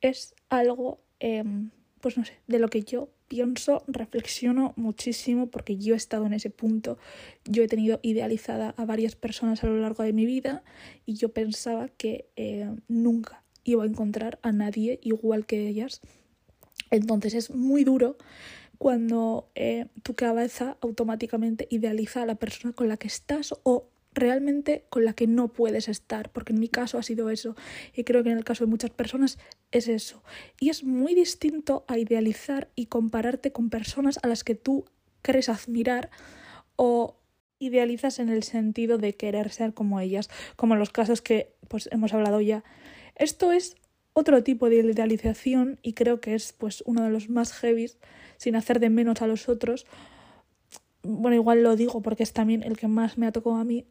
es 0.00 0.34
algo, 0.48 1.00
em, 1.20 1.70
pues 2.06 2.16
no 2.16 2.24
sé, 2.24 2.34
de 2.46 2.60
lo 2.60 2.68
que 2.68 2.84
yo 2.84 3.08
pienso, 3.26 3.82
reflexiono 3.88 4.74
muchísimo 4.76 5.48
porque 5.48 5.76
yo 5.76 5.94
he 5.94 5.96
estado 5.96 6.24
en 6.24 6.34
ese 6.34 6.50
punto. 6.50 6.98
Yo 7.44 7.64
he 7.64 7.66
tenido 7.66 7.98
idealizada 8.00 8.74
a 8.76 8.84
varias 8.84 9.16
personas 9.16 9.64
a 9.64 9.66
lo 9.66 9.76
largo 9.80 10.04
de 10.04 10.12
mi 10.12 10.24
vida 10.24 10.62
y 11.04 11.14
yo 11.14 11.30
pensaba 11.30 11.88
que 11.88 12.28
eh, 12.36 12.70
nunca 12.86 13.42
iba 13.64 13.82
a 13.82 13.88
encontrar 13.88 14.38
a 14.42 14.52
nadie 14.52 15.00
igual 15.02 15.46
que 15.46 15.66
ellas. 15.66 16.00
Entonces 16.92 17.34
es 17.34 17.50
muy 17.50 17.82
duro 17.82 18.16
cuando 18.78 19.50
eh, 19.56 19.86
tu 20.04 20.14
cabeza 20.14 20.76
automáticamente 20.80 21.66
idealiza 21.70 22.22
a 22.22 22.26
la 22.26 22.36
persona 22.36 22.72
con 22.72 22.86
la 22.86 22.98
que 22.98 23.08
estás 23.08 23.52
o 23.64 23.88
realmente 24.16 24.86
con 24.88 25.04
la 25.04 25.12
que 25.12 25.26
no 25.26 25.48
puedes 25.48 25.88
estar, 25.88 26.30
porque 26.32 26.52
en 26.52 26.58
mi 26.58 26.68
caso 26.68 26.98
ha 26.98 27.02
sido 27.02 27.30
eso 27.30 27.54
y 27.94 28.02
creo 28.02 28.24
que 28.24 28.30
en 28.30 28.38
el 28.38 28.44
caso 28.44 28.64
de 28.64 28.70
muchas 28.70 28.90
personas 28.90 29.38
es 29.70 29.86
eso. 29.86 30.22
Y 30.58 30.70
es 30.70 30.82
muy 30.82 31.14
distinto 31.14 31.84
a 31.86 31.98
idealizar 31.98 32.68
y 32.74 32.86
compararte 32.86 33.52
con 33.52 33.70
personas 33.70 34.18
a 34.22 34.28
las 34.28 34.42
que 34.42 34.54
tú 34.54 34.86
crees 35.22 35.48
admirar 35.48 36.10
o 36.76 37.20
idealizas 37.58 38.18
en 38.18 38.28
el 38.28 38.42
sentido 38.42 38.98
de 38.98 39.14
querer 39.14 39.50
ser 39.50 39.74
como 39.74 40.00
ellas, 40.00 40.28
como 40.56 40.74
en 40.74 40.80
los 40.80 40.90
casos 40.90 41.22
que 41.22 41.54
pues 41.68 41.88
hemos 41.92 42.12
hablado 42.12 42.40
ya. 42.40 42.64
Esto 43.14 43.52
es 43.52 43.76
otro 44.12 44.42
tipo 44.42 44.70
de 44.70 44.76
idealización 44.76 45.78
y 45.82 45.92
creo 45.92 46.20
que 46.20 46.34
es 46.34 46.52
pues 46.52 46.82
uno 46.86 47.02
de 47.02 47.10
los 47.10 47.28
más 47.28 47.52
heavies 47.52 47.98
sin 48.38 48.56
hacer 48.56 48.80
de 48.80 48.88
menos 48.88 49.20
a 49.20 49.26
los 49.26 49.48
otros. 49.48 49.86
Bueno, 51.02 51.34
igual 51.34 51.62
lo 51.62 51.76
digo 51.76 52.02
porque 52.02 52.22
es 52.22 52.32
también 52.32 52.62
el 52.62 52.76
que 52.76 52.88
más 52.88 53.18
me 53.18 53.26
ha 53.26 53.32
tocado 53.32 53.56
a 53.56 53.64
mí, 53.64 53.86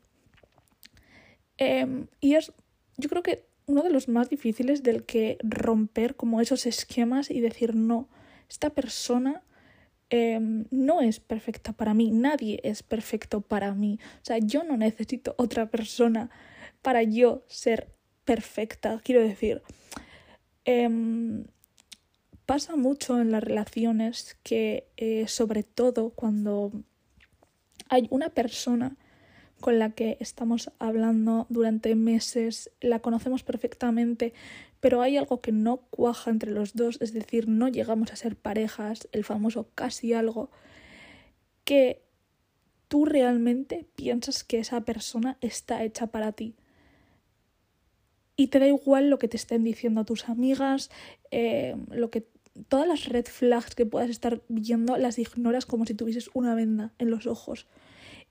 Em, 1.58 2.08
y 2.20 2.36
es, 2.36 2.52
yo 2.98 3.10
creo 3.10 3.24
que 3.24 3.46
uno 3.68 3.82
de 3.84 3.90
los 3.90 4.08
más 4.08 4.30
difíciles 4.30 4.84
del 4.84 5.06
que 5.06 5.38
romper 5.42 6.16
como 6.16 6.42
esos 6.42 6.66
esquemas 6.66 7.32
y 7.32 7.40
decir 7.40 7.76
no, 7.76 8.10
esta 8.50 8.70
persona 8.70 9.44
em, 10.10 10.66
no 10.70 11.02
es 11.02 11.20
perfecta 11.20 11.74
para 11.74 11.94
mí, 11.94 12.12
nadie 12.12 12.60
es 12.64 12.84
perfecto 12.84 13.42
para 13.42 13.74
mí. 13.74 14.00
O 14.22 14.26
sea, 14.26 14.38
yo 14.38 14.64
no 14.64 14.78
necesito 14.78 15.34
otra 15.38 15.70
persona 15.72 16.30
para 16.82 17.02
yo 17.04 17.44
ser 17.48 17.96
perfecta, 18.24 19.02
quiero 19.04 19.22
decir. 19.22 19.64
Em, 20.66 21.46
pasa 22.46 22.76
mucho 22.76 23.20
en 23.20 23.32
las 23.32 23.44
relaciones 23.44 24.38
que, 24.44 24.88
eh, 24.98 25.28
sobre 25.28 25.64
todo 25.64 26.12
cuando 26.12 26.72
hay 27.90 28.08
una 28.12 28.30
persona 28.30 28.98
con 29.60 29.80
la 29.80 29.92
que 29.92 30.18
estamos 30.20 30.72
hablando 30.80 31.48
durante 31.50 31.96
meses, 31.96 32.72
la 32.82 33.00
conocemos 33.00 33.44
perfectamente, 33.44 34.34
pero 34.80 35.02
hay 35.02 35.18
algo 35.18 35.42
que 35.42 35.52
no 35.52 35.78
cuaja 35.90 36.30
entre 36.30 36.52
los 36.52 36.76
dos, 36.76 36.98
es 37.02 37.14
decir, 37.14 37.48
no 37.48 37.68
llegamos 37.68 38.12
a 38.12 38.16
ser 38.16 38.36
parejas, 38.36 39.08
el 39.12 39.24
famoso 39.24 39.70
casi 39.74 40.14
algo, 40.14 40.52
que 41.64 42.04
tú 42.88 43.06
realmente 43.06 43.88
piensas 43.96 44.44
que 44.44 44.60
esa 44.60 44.82
persona 44.82 45.38
está 45.42 45.84
hecha 45.84 46.08
para 46.08 46.34
ti. 46.34 46.56
Y 48.38 48.48
te 48.48 48.60
da 48.60 48.68
igual 48.68 49.10
lo 49.10 49.18
que 49.18 49.30
te 49.30 49.38
estén 49.38 49.64
diciendo 49.64 50.06
tus 50.06 50.28
amigas, 50.28 50.92
eh, 51.32 51.76
lo 51.90 52.12
que 52.12 52.28
todas 52.68 52.88
las 52.88 53.06
red 53.06 53.26
flags 53.26 53.76
que 53.76 53.86
puedas 53.86 54.10
estar 54.10 54.42
viendo 54.50 54.98
las 54.98 55.18
ignoras 55.18 55.66
como 55.66 55.86
si 55.86 55.94
tuvieses 55.94 56.30
una 56.34 56.54
venda 56.54 56.94
en 57.00 57.10
los 57.10 57.28
ojos 57.28 57.66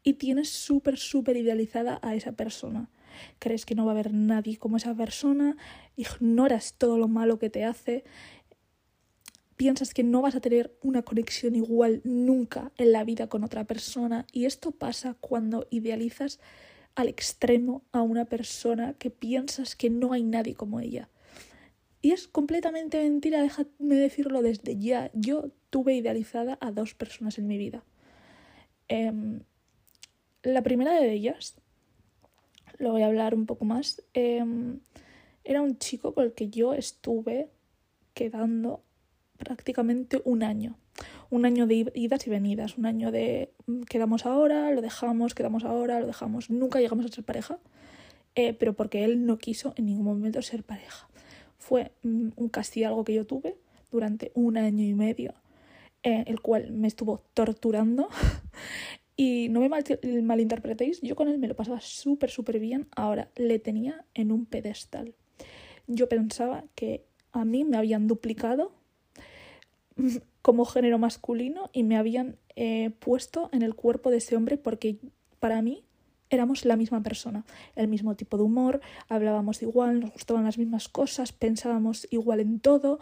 y 0.04 0.14
tienes 0.14 0.50
súper, 0.50 0.98
súper 0.98 1.36
idealizada 1.36 1.98
a 2.02 2.14
esa 2.14 2.32
persona. 2.32 2.90
Crees 3.38 3.64
que 3.64 3.74
no 3.74 3.86
va 3.86 3.92
a 3.92 3.94
haber 3.94 4.12
nadie 4.12 4.58
como 4.58 4.76
esa 4.76 4.94
persona, 4.94 5.56
ignoras 5.96 6.74
todo 6.74 6.98
lo 6.98 7.08
malo 7.08 7.38
que 7.38 7.50
te 7.50 7.64
hace, 7.64 8.04
piensas 9.56 9.94
que 9.94 10.04
no 10.04 10.20
vas 10.20 10.34
a 10.34 10.40
tener 10.40 10.76
una 10.82 11.02
conexión 11.02 11.54
igual 11.56 12.02
nunca 12.04 12.70
en 12.76 12.92
la 12.92 13.04
vida 13.04 13.28
con 13.28 13.44
otra 13.44 13.64
persona 13.64 14.26
y 14.32 14.44
esto 14.44 14.72
pasa 14.72 15.16
cuando 15.20 15.66
idealizas 15.70 16.38
al 16.94 17.08
extremo 17.08 17.82
a 17.92 18.02
una 18.02 18.26
persona 18.26 18.94
que 18.94 19.10
piensas 19.10 19.74
que 19.74 19.90
no 19.90 20.12
hay 20.12 20.22
nadie 20.22 20.54
como 20.54 20.80
ella. 20.80 21.08
Y 22.02 22.12
es 22.12 22.28
completamente 22.28 23.02
mentira, 23.02 23.40
déjame 23.40 23.94
decirlo 23.94 24.42
desde 24.42 24.76
ya. 24.76 25.10
Yo 25.14 25.50
tuve 25.70 25.94
idealizada 25.94 26.58
a 26.60 26.70
dos 26.70 26.94
personas 26.94 27.38
en 27.38 27.46
mi 27.46 27.56
vida. 27.56 27.82
Em, 28.88 29.40
la 30.44 30.62
primera 30.62 30.92
de 30.92 31.12
ellas, 31.12 31.56
lo 32.78 32.92
voy 32.92 33.02
a 33.02 33.06
hablar 33.06 33.34
un 33.34 33.46
poco 33.46 33.64
más, 33.64 34.02
em, 34.12 34.80
era 35.42 35.62
un 35.62 35.78
chico 35.78 36.14
con 36.14 36.24
el 36.24 36.32
que 36.32 36.48
yo 36.48 36.74
estuve 36.74 37.50
quedando 38.14 38.82
prácticamente 39.38 40.20
un 40.24 40.42
año. 40.42 40.76
Un 41.30 41.44
año 41.44 41.66
de 41.66 41.90
idas 41.94 42.26
y 42.26 42.30
venidas, 42.30 42.78
un 42.78 42.86
año 42.86 43.10
de 43.10 43.52
mm, 43.66 43.82
quedamos 43.82 44.26
ahora, 44.26 44.70
lo 44.70 44.80
dejamos, 44.80 45.34
quedamos 45.34 45.64
ahora, 45.64 45.98
lo 46.00 46.06
dejamos. 46.06 46.50
Nunca 46.50 46.80
llegamos 46.80 47.04
a 47.06 47.08
ser 47.08 47.24
pareja, 47.24 47.58
eh, 48.34 48.52
pero 48.54 48.74
porque 48.74 49.04
él 49.04 49.26
no 49.26 49.38
quiso 49.38 49.74
en 49.76 49.86
ningún 49.86 50.04
momento 50.04 50.40
ser 50.42 50.62
pareja. 50.62 51.08
Fue 51.58 51.90
mm, 52.02 52.28
un 52.36 52.48
castigo 52.48 53.02
que 53.04 53.14
yo 53.14 53.26
tuve 53.26 53.56
durante 53.90 54.30
un 54.34 54.56
año 54.56 54.84
y 54.84 54.94
medio, 54.94 55.34
eh, 56.02 56.24
el 56.26 56.40
cual 56.40 56.70
me 56.70 56.88
estuvo 56.88 57.22
torturando. 57.34 58.08
y 59.16 59.48
no 59.48 59.60
me 59.60 59.70
malinterpretéis, 60.22 61.00
yo 61.00 61.14
con 61.14 61.28
él 61.28 61.38
me 61.38 61.48
lo 61.48 61.54
pasaba 61.54 61.80
súper, 61.80 62.30
súper 62.30 62.58
bien. 62.58 62.88
Ahora, 62.96 63.30
le 63.36 63.58
tenía 63.58 64.04
en 64.14 64.32
un 64.32 64.46
pedestal. 64.46 65.14
Yo 65.86 66.08
pensaba 66.08 66.64
que 66.74 67.04
a 67.32 67.44
mí 67.44 67.64
me 67.64 67.76
habían 67.76 68.08
duplicado 68.08 68.72
como 70.42 70.64
género 70.64 70.98
masculino 70.98 71.70
y 71.72 71.84
me 71.84 71.96
habían 71.96 72.36
eh, 72.56 72.90
puesto 72.98 73.50
en 73.52 73.62
el 73.62 73.74
cuerpo 73.74 74.10
de 74.10 74.18
ese 74.18 74.36
hombre 74.36 74.56
porque 74.56 74.98
para 75.38 75.62
mí 75.62 75.84
éramos 76.30 76.64
la 76.64 76.76
misma 76.76 77.02
persona, 77.02 77.44
el 77.76 77.86
mismo 77.86 78.16
tipo 78.16 78.36
de 78.36 78.42
humor, 78.42 78.80
hablábamos 79.08 79.62
igual, 79.62 80.00
nos 80.00 80.12
gustaban 80.12 80.44
las 80.44 80.58
mismas 80.58 80.88
cosas, 80.88 81.32
pensábamos 81.32 82.08
igual 82.10 82.40
en 82.40 82.60
todo, 82.60 82.98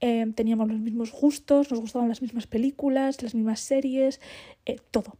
eh, 0.00 0.26
teníamos 0.34 0.68
los 0.68 0.80
mismos 0.80 1.12
gustos, 1.12 1.70
nos 1.70 1.80
gustaban 1.80 2.08
las 2.08 2.22
mismas 2.22 2.46
películas, 2.46 3.22
las 3.22 3.34
mismas 3.34 3.60
series, 3.60 4.20
eh, 4.64 4.76
todo, 4.90 5.16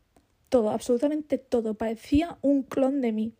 todo, 0.50 0.70
absolutamente 0.70 1.38
todo, 1.38 1.74
parecía 1.74 2.36
un 2.42 2.62
clon 2.62 3.00
de 3.00 3.12
mí. 3.12 3.32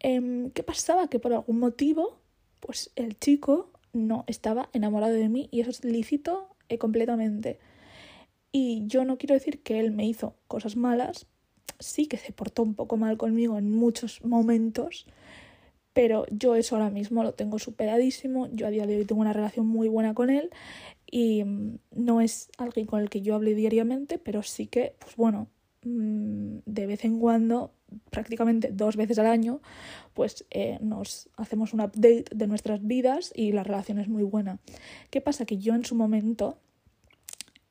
Em, 0.00 0.50
¿Qué 0.52 0.62
pasaba? 0.62 1.08
Que 1.08 1.18
por 1.18 1.32
algún 1.34 1.58
motivo, 1.58 2.20
pues 2.60 2.90
el 2.96 3.18
chico 3.18 3.70
no 3.92 4.24
estaba 4.26 4.70
enamorado 4.72 5.14
de 5.14 5.28
mí 5.28 5.48
y 5.50 5.60
eso 5.60 5.70
es 5.70 5.84
lícito 5.84 6.56
eh, 6.68 6.78
completamente. 6.78 7.58
Y 8.52 8.84
yo 8.86 9.04
no 9.04 9.18
quiero 9.18 9.34
decir 9.34 9.62
que 9.62 9.80
él 9.80 9.90
me 9.90 10.06
hizo 10.06 10.36
cosas 10.46 10.76
malas, 10.76 11.26
sí 11.78 12.06
que 12.06 12.16
se 12.16 12.32
portó 12.32 12.62
un 12.62 12.74
poco 12.74 12.96
mal 12.96 13.16
conmigo 13.18 13.58
en 13.58 13.70
muchos 13.70 14.24
momentos, 14.24 15.06
pero 15.92 16.24
yo 16.30 16.54
eso 16.54 16.76
ahora 16.76 16.90
mismo 16.90 17.22
lo 17.22 17.34
tengo 17.34 17.58
superadísimo, 17.58 18.48
yo 18.52 18.66
a 18.66 18.70
día 18.70 18.86
de 18.86 18.96
hoy 18.98 19.04
tengo 19.04 19.20
una 19.20 19.32
relación 19.32 19.66
muy 19.66 19.88
buena 19.88 20.14
con 20.14 20.30
él 20.30 20.50
y 21.10 21.44
mm, 21.44 21.78
no 21.96 22.20
es 22.20 22.50
alguien 22.58 22.86
con 22.86 23.00
el 23.00 23.10
que 23.10 23.22
yo 23.22 23.34
hable 23.34 23.54
diariamente, 23.54 24.18
pero 24.18 24.42
sí 24.42 24.66
que, 24.66 24.94
pues 24.98 25.16
bueno, 25.16 25.48
mm, 25.84 26.58
de 26.66 26.86
vez 26.86 27.04
en 27.04 27.18
cuando 27.18 27.72
prácticamente 28.10 28.70
dos 28.72 28.96
veces 28.96 29.18
al 29.18 29.26
año, 29.26 29.60
pues 30.14 30.44
eh, 30.50 30.78
nos 30.82 31.30
hacemos 31.36 31.72
un 31.72 31.80
update 31.80 32.24
de 32.34 32.46
nuestras 32.46 32.86
vidas 32.86 33.32
y 33.34 33.52
la 33.52 33.64
relación 33.64 33.98
es 33.98 34.08
muy 34.08 34.22
buena. 34.22 34.58
¿Qué 35.10 35.20
pasa? 35.20 35.46
Que 35.46 35.58
yo 35.58 35.74
en 35.74 35.84
su 35.84 35.94
momento 35.94 36.58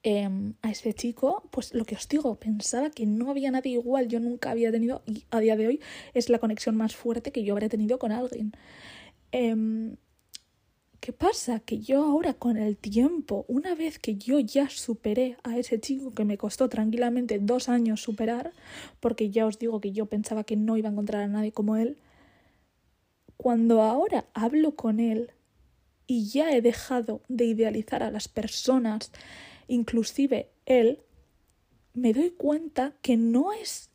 em, 0.01 0.55
a 0.63 0.71
ese 0.71 0.93
chico, 0.93 1.47
pues 1.51 1.73
lo 1.75 1.85
que 1.85 1.95
os 1.95 2.07
digo, 2.07 2.35
pensaba 2.39 2.89
que 2.89 3.05
no 3.05 3.29
había 3.29 3.51
nadie 3.51 3.73
igual, 3.73 4.07
yo 4.07 4.19
nunca 4.19 4.49
había 4.51 4.71
tenido 4.71 5.03
y 5.05 5.25
a 5.29 5.39
día 5.39 5.55
de 5.55 5.67
hoy 5.67 5.81
es 6.15 6.29
la 6.29 6.39
conexión 6.39 6.75
más 6.75 6.95
fuerte 6.95 7.31
que 7.31 7.43
yo 7.43 7.53
habré 7.53 7.69
tenido 7.69 7.99
con 7.99 8.11
alguien. 8.11 8.53
Em, 9.31 9.97
¿Qué 11.07 11.13
pasa? 11.13 11.61
Que 11.61 11.79
yo 11.79 12.03
ahora 12.03 12.33
con 12.33 12.57
el 12.57 12.75
tiempo, 12.75 13.45
una 13.47 13.75
vez 13.75 13.97
que 13.97 14.17
yo 14.17 14.39
ya 14.39 14.69
superé 14.69 15.37
a 15.43 15.57
ese 15.57 15.79
chico 15.79 16.11
que 16.11 16.25
me 16.25 16.37
costó 16.37 16.67
tranquilamente 16.67 17.39
dos 17.39 17.69
años 17.69 18.01
superar, 18.01 18.51
porque 18.99 19.29
ya 19.29 19.45
os 19.45 19.57
digo 19.57 19.79
que 19.79 19.93
yo 19.93 20.07
pensaba 20.07 20.43
que 20.43 20.57
no 20.57 20.75
iba 20.75 20.89
a 20.89 20.91
encontrar 20.91 21.23
a 21.23 21.27
nadie 21.29 21.53
como 21.53 21.77
él, 21.77 21.95
cuando 23.37 23.83
ahora 23.83 24.25
hablo 24.33 24.75
con 24.75 24.99
él 24.99 25.31
y 26.07 26.27
ya 26.27 26.51
he 26.51 26.61
dejado 26.61 27.21
de 27.29 27.45
idealizar 27.45 28.03
a 28.03 28.11
las 28.11 28.27
personas, 28.27 29.13
inclusive 29.69 30.49
él, 30.65 30.99
me 31.93 32.11
doy 32.11 32.31
cuenta 32.31 32.97
que 33.01 33.15
no 33.15 33.53
es 33.53 33.91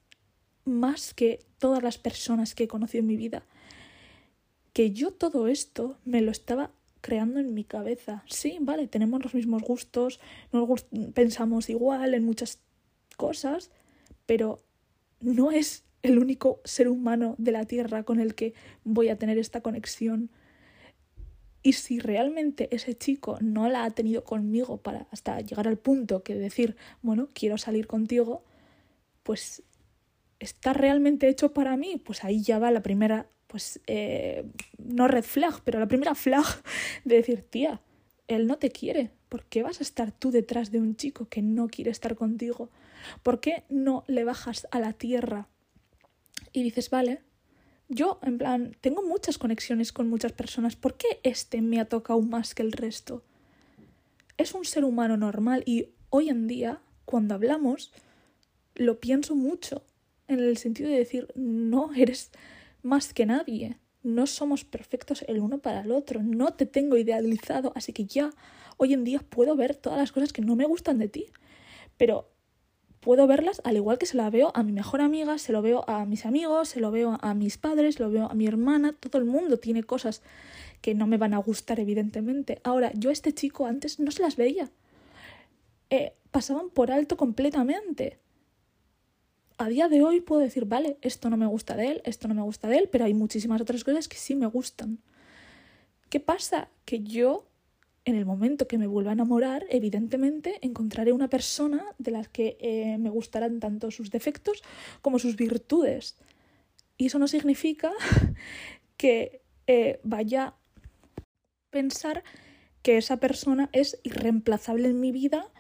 más 0.65 1.13
que 1.13 1.41
todas 1.59 1.83
las 1.83 1.99
personas 1.99 2.55
que 2.55 2.65
he 2.65 2.69
conocido 2.69 3.01
en 3.01 3.09
mi 3.09 3.19
vida, 3.19 3.45
que 4.73 4.93
yo 4.93 5.11
todo 5.11 5.47
esto 5.47 5.99
me 6.07 6.23
lo 6.23 6.31
estaba 6.31 6.71
creando 7.03 7.41
en 7.41 7.53
mi 7.53 7.65
cabeza. 7.65 8.25
Sí, 8.27 8.57
vale, 8.61 8.89
tenemos 8.89 9.23
los 9.23 9.35
mismos 9.35 9.63
gustos, 9.63 10.21
nos 10.53 10.87
pensamos 11.13 11.69
igual 11.69 12.15
en 12.15 12.25
muchas 12.25 12.61
cosas, 13.19 13.71
pero 14.25 14.61
no 15.21 15.51
es 15.51 15.85
el 16.03 16.19
único 16.19 16.61
ser 16.65 16.89
humano 16.89 17.35
de 17.39 17.53
la 17.53 17.67
Tierra 17.67 18.05
con 18.05 18.19
el 18.19 18.35
que 18.35 18.55
voy 18.85 19.09
a 19.09 19.19
tener 19.19 19.37
esta 19.37 19.61
conexión. 19.61 20.31
Y 21.63 21.75
si 21.75 22.01
realmente 22.01 22.75
ese 22.75 22.95
chico 22.95 23.39
no 23.41 23.69
la 23.69 23.85
ha 23.85 23.91
tenido 23.91 24.25
conmigo 24.25 24.79
para 24.79 25.07
hasta 25.11 25.41
llegar 25.41 25.69
al 25.69 25.79
punto 25.79 26.23
que 26.23 26.35
decir, 26.35 26.77
bueno, 27.03 27.29
quiero 27.35 27.59
salir 27.59 27.87
contigo, 27.87 28.43
pues 29.23 29.63
está 30.41 30.73
realmente 30.73 31.29
hecho 31.29 31.53
para 31.53 31.77
mí, 31.77 32.01
pues 32.05 32.25
ahí 32.25 32.43
ya 32.43 32.59
va 32.59 32.73
la 32.73 32.83
primera 32.83 33.29
pues 33.53 33.81
eh, 33.87 34.47
no 34.79 35.09
red 35.09 35.25
flag, 35.25 35.61
pero 35.63 35.79
la 35.79 35.87
primera 35.87 36.15
flag 36.15 36.45
de 37.05 37.17
decir, 37.17 37.43
tía, 37.43 37.83
él 38.27 38.47
no 38.47 38.57
te 38.57 38.71
quiere. 38.71 39.11
¿Por 39.29 39.45
qué 39.45 39.63
vas 39.63 39.81
a 39.81 39.83
estar 39.83 40.11
tú 40.11 40.31
detrás 40.31 40.71
de 40.71 40.81
un 40.81 40.97
chico 40.97 41.29
que 41.29 41.43
no 41.43 41.69
quiere 41.69 41.91
estar 41.91 42.17
contigo? 42.17 42.71
¿Por 43.23 43.41
qué 43.41 43.65
no 43.69 44.05
le 44.07 44.25
bajas 44.25 44.67
a 44.71 44.81
la 44.81 44.95
tierra 44.95 45.49
y 46.55 46.63
dices, 46.63 46.89
vale, 46.89 47.21
yo 47.91 48.19
en 48.23 48.39
plan, 48.39 48.75
tengo 48.81 49.03
muchas 49.03 49.37
conexiones 49.37 49.93
con 49.93 50.09
muchas 50.09 50.33
personas, 50.33 50.75
¿por 50.75 50.97
qué 50.97 51.21
este 51.23 51.61
me 51.61 51.79
ha 51.79 51.85
tocado 51.85 52.23
más 52.23 52.55
que 52.55 52.63
el 52.63 52.73
resto? 52.73 53.23
Es 54.39 54.55
un 54.55 54.65
ser 54.65 54.85
humano 54.85 55.19
normal 55.19 55.63
y 55.67 55.89
hoy 56.09 56.31
en 56.31 56.47
día, 56.47 56.81
cuando 57.05 57.35
hablamos, 57.35 57.93
lo 58.75 58.99
pienso 58.99 59.35
mucho, 59.35 59.85
en 60.27 60.41
el 60.41 60.57
sentido 60.57 60.89
de 60.89 60.97
decir, 60.97 61.29
no, 61.35 61.93
eres 61.95 62.31
más 62.83 63.15
que 63.15 63.27
nadie. 63.27 63.79
No 64.03 64.27
somos 64.27 64.65
perfectos 64.65 65.25
el 65.29 65.41
uno 65.41 65.59
para 65.59 65.83
el 65.83 65.93
otro. 65.93 66.23
No 66.23 66.55
te 66.55 66.67
tengo 66.67 66.97
idealizado, 66.97 67.73
así 67.77 67.93
que 67.93 68.05
ya 68.05 68.31
hoy 68.77 68.93
en 68.93 69.05
día 69.05 69.21
puedo 69.21 69.55
ver 69.57 69.77
todas 69.77 69.99
las 69.99 70.13
cosas 70.13 70.33
que 70.33 70.43
no 70.43 70.57
me 70.57 70.67
gustan 70.67 70.99
de 70.99 71.09
ti. 71.09 71.27
Pero 71.97 72.29
puedo 73.01 73.27
verlas 73.27 73.61
al 73.65 73.77
igual 73.77 73.99
que 73.99 74.07
se 74.07 74.17
la 74.17 74.31
veo 74.31 74.51
a 74.55 74.63
mi 74.63 74.73
mejor 74.73 75.01
amiga, 75.01 75.39
se 75.39 75.53
lo 75.53 75.63
veo 75.63 75.85
a 75.89 76.05
mis 76.05 76.27
amigos, 76.27 76.71
se 76.71 76.81
lo 76.81 76.91
veo 76.91 77.19
a 77.21 77.35
mis 77.35 77.59
padres, 77.59 77.97
se 77.97 78.03
lo 78.03 78.11
veo 78.11 78.27
a 78.27 78.35
mi 78.35 78.47
hermana. 78.47 78.93
Todo 78.93 79.19
el 79.19 79.25
mundo 79.25 79.59
tiene 79.59 79.85
cosas 79.85 80.23
que 80.81 80.95
no 80.95 81.07
me 81.07 81.17
van 81.17 81.35
a 81.35 81.39
gustar, 81.39 81.79
evidentemente. 81.79 82.61
Ahora, 82.65 82.93
yo 82.95 83.11
a 83.11 83.13
este 83.13 83.33
chico 83.33 83.67
antes 83.67 84.01
no 84.01 84.11
se 84.11 84.23
las 84.23 84.37
veía. 84.37 84.71
Eh, 85.91 86.15
pasaban 86.31 86.71
por 86.71 86.91
alto 86.91 87.17
completamente 87.17 88.19
a 89.59 89.69
día 89.69 89.89
de 89.89 90.03
hoy 90.03 90.21
puedo 90.21 90.41
decir, 90.41 90.65
vale, 90.67 90.99
esto 91.01 91.31
no 91.31 91.37
me 91.37 91.47
gusta 91.47 91.77
de 91.77 91.89
él, 91.89 92.03
esto 92.05 92.29
no 92.29 92.35
me 92.35 92.43
gusta 92.43 92.69
de 92.69 92.79
él, 92.79 92.89
pero 92.91 93.05
hay 93.05 93.15
muchísimas 93.15 93.61
otras 93.61 93.85
cosas 93.85 94.09
que 94.09 94.17
sí 94.17 94.35
me 94.35 94.47
gustan. 94.47 94.99
¿Qué 96.09 96.21
pasa? 96.21 96.69
Que 96.85 97.03
yo, 97.03 97.47
en 98.05 98.17
el 98.17 98.27
momento 98.27 98.69
que 98.69 98.79
me 98.79 98.87
vuelva 98.87 99.11
a 99.11 99.15
enamorar, 99.15 99.65
evidentemente 99.71 100.59
encontraré 100.61 101.13
una 101.13 101.29
persona 101.29 101.85
de 101.99 102.11
la 102.11 102.25
que 102.25 102.57
eh, 102.61 102.99
me 102.99 103.11
gustarán 103.11 103.61
tanto 103.61 103.91
sus 103.91 104.11
defectos 104.11 104.63
como 105.01 105.19
sus 105.19 105.37
virtudes. 105.37 106.17
Y 106.97 107.07
eso 107.07 107.19
no 107.19 107.29
significa 107.29 107.93
que 108.97 109.43
eh, 109.67 110.01
vaya 110.03 110.47
a 110.47 110.57
pensar 111.71 112.23
que 112.83 112.99
esa 112.99 113.19
persona 113.19 113.71
es 113.73 113.99
irreemplazable 114.03 114.89
en 114.89 115.01
mi 115.01 115.13
vida 115.13 115.51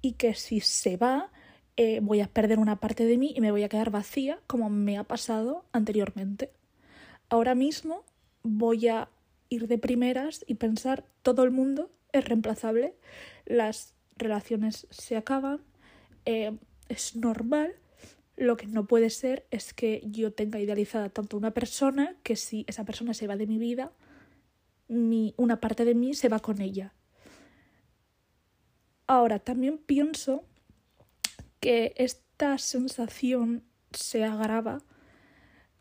y 0.00 0.12
que 0.12 0.34
si 0.34 0.60
se 0.60 0.96
va, 0.96 1.30
eh, 1.76 2.00
voy 2.00 2.20
a 2.20 2.28
perder 2.28 2.58
una 2.58 2.76
parte 2.76 3.04
de 3.04 3.18
mí 3.18 3.32
y 3.34 3.40
me 3.40 3.50
voy 3.50 3.64
a 3.64 3.68
quedar 3.68 3.90
vacía 3.90 4.38
como 4.46 4.70
me 4.70 4.96
ha 4.96 5.04
pasado 5.04 5.64
anteriormente. 5.72 6.50
Ahora 7.28 7.54
mismo 7.54 8.04
voy 8.42 8.88
a 8.88 9.08
ir 9.48 9.66
de 9.66 9.78
primeras 9.78 10.44
y 10.46 10.54
pensar 10.54 11.04
todo 11.22 11.42
el 11.42 11.50
mundo 11.50 11.90
es 12.12 12.24
reemplazable, 12.24 12.94
las 13.44 13.94
relaciones 14.16 14.86
se 14.90 15.16
acaban, 15.16 15.60
eh, 16.24 16.56
es 16.88 17.16
normal. 17.16 17.74
Lo 18.36 18.56
que 18.56 18.66
no 18.66 18.86
puede 18.86 19.10
ser 19.10 19.46
es 19.50 19.74
que 19.74 20.02
yo 20.06 20.32
tenga 20.32 20.60
idealizada 20.60 21.08
tanto 21.08 21.36
una 21.36 21.52
persona 21.52 22.16
que 22.22 22.36
si 22.36 22.64
esa 22.68 22.84
persona 22.84 23.14
se 23.14 23.26
va 23.26 23.36
de 23.36 23.46
mi 23.46 23.58
vida, 23.58 23.92
mi, 24.88 25.34
una 25.36 25.60
parte 25.60 25.84
de 25.84 25.94
mí 25.94 26.14
se 26.14 26.28
va 26.28 26.38
con 26.38 26.60
ella. 26.60 26.92
Ahora, 29.06 29.38
también 29.38 29.78
pienso 29.78 30.44
que 31.64 31.94
esta 31.96 32.58
sensación 32.58 33.64
se 33.90 34.22
agrava 34.22 34.82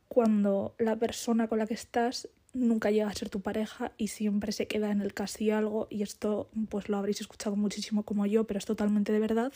cuando 0.07 0.75
la 0.79 0.95
persona 0.95 1.49
con 1.49 1.59
la 1.59 1.67
que 1.67 1.73
estás 1.73 2.29
nunca 2.53 2.89
llega 2.89 3.09
a 3.09 3.13
ser 3.13 3.29
tu 3.29 3.41
pareja 3.41 3.91
y 3.97 4.07
siempre 4.07 4.53
se 4.53 4.65
queda 4.65 4.91
en 4.91 5.01
el 5.01 5.13
casi 5.13 5.51
algo. 5.51 5.89
Y 5.89 6.01
esto 6.01 6.49
pues 6.69 6.87
lo 6.87 6.95
habréis 6.95 7.19
escuchado 7.19 7.57
muchísimo 7.57 8.03
como 8.03 8.25
yo, 8.25 8.47
pero 8.47 8.59
es 8.59 8.65
totalmente 8.65 9.11
de 9.11 9.19
verdad 9.19 9.51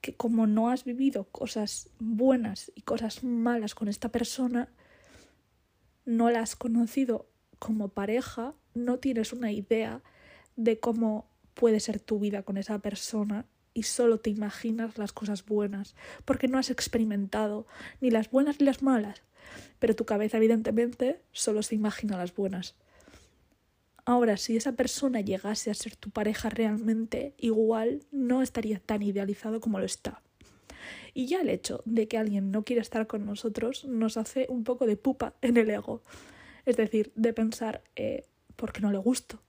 que 0.00 0.16
como 0.16 0.48
no 0.48 0.68
has 0.68 0.82
vivido 0.82 1.28
cosas 1.30 1.90
buenas 2.00 2.72
y 2.74 2.80
cosas 2.82 3.22
malas 3.22 3.76
con 3.76 3.86
esta 3.86 4.08
persona, 4.08 4.68
no 6.04 6.28
la 6.28 6.40
has 6.40 6.56
conocido 6.56 7.28
como 7.60 7.90
pareja, 7.90 8.56
no 8.74 8.98
tienes 8.98 9.32
una 9.32 9.52
idea 9.52 10.02
de 10.56 10.80
cómo 10.80 11.30
puede 11.54 11.78
ser 11.78 12.00
tu 12.00 12.18
vida 12.18 12.42
con 12.42 12.56
esa 12.56 12.80
persona 12.80 13.46
y 13.74 13.84
solo 13.84 14.18
te 14.18 14.30
imaginas 14.30 14.98
las 14.98 15.12
cosas 15.12 15.44
buenas, 15.44 15.94
porque 16.24 16.48
no 16.48 16.58
has 16.58 16.70
experimentado 16.70 17.66
ni 18.00 18.10
las 18.10 18.30
buenas 18.30 18.60
ni 18.60 18.66
las 18.66 18.82
malas, 18.82 19.22
pero 19.78 19.96
tu 19.96 20.04
cabeza 20.04 20.36
evidentemente 20.36 21.20
solo 21.32 21.62
se 21.62 21.74
imagina 21.74 22.16
las 22.16 22.34
buenas. 22.34 22.74
Ahora, 24.04 24.36
si 24.36 24.56
esa 24.56 24.72
persona 24.72 25.20
llegase 25.20 25.70
a 25.70 25.74
ser 25.74 25.94
tu 25.94 26.10
pareja 26.10 26.50
realmente, 26.50 27.34
igual 27.38 28.00
no 28.10 28.42
estaría 28.42 28.80
tan 28.80 29.02
idealizado 29.02 29.60
como 29.60 29.78
lo 29.78 29.84
está. 29.84 30.22
Y 31.14 31.26
ya 31.26 31.40
el 31.40 31.48
hecho 31.48 31.82
de 31.84 32.08
que 32.08 32.18
alguien 32.18 32.50
no 32.50 32.64
quiera 32.64 32.82
estar 32.82 33.06
con 33.06 33.24
nosotros 33.24 33.84
nos 33.84 34.16
hace 34.16 34.46
un 34.48 34.64
poco 34.64 34.86
de 34.86 34.96
pupa 34.96 35.34
en 35.40 35.56
el 35.56 35.70
ego. 35.70 36.02
Es 36.64 36.76
decir, 36.76 37.12
de 37.14 37.32
pensar, 37.32 37.82
eh, 37.94 38.24
¿por 38.56 38.72
qué 38.72 38.80
no 38.80 38.90
le 38.90 38.98
gusto? 38.98 39.40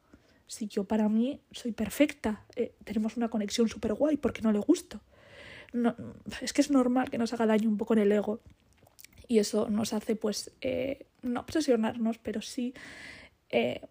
Si 0.53 0.67
yo 0.67 0.83
para 0.83 1.09
mí 1.09 1.41
soy 1.51 1.71
perfecta, 1.71 2.45
eh, 2.55 2.75
tenemos 2.83 3.17
una 3.17 3.29
conexión 3.29 3.67
súper 3.67 3.95
guay, 3.95 4.17
¿por 4.17 4.33
qué 4.33 4.43
no 4.43 4.51
le 4.51 4.59
gusto? 4.59 5.01
No, 5.73 5.95
es 6.41 6.53
que 6.53 6.61
es 6.61 6.69
normal 6.69 7.09
que 7.09 7.17
nos 7.17 7.33
haga 7.33 7.47
daño 7.47 7.67
un 7.67 7.77
poco 7.77 7.93
en 7.93 8.01
el 8.01 8.11
ego 8.11 8.39
y 9.27 9.39
eso 9.39 9.67
nos 9.67 9.93
hace 9.93 10.15
pues 10.15 10.51
eh, 10.61 11.07
no 11.23 11.39
obsesionarnos, 11.39 12.19
pero 12.19 12.41
sí 12.43 12.75
eh, 13.49 13.81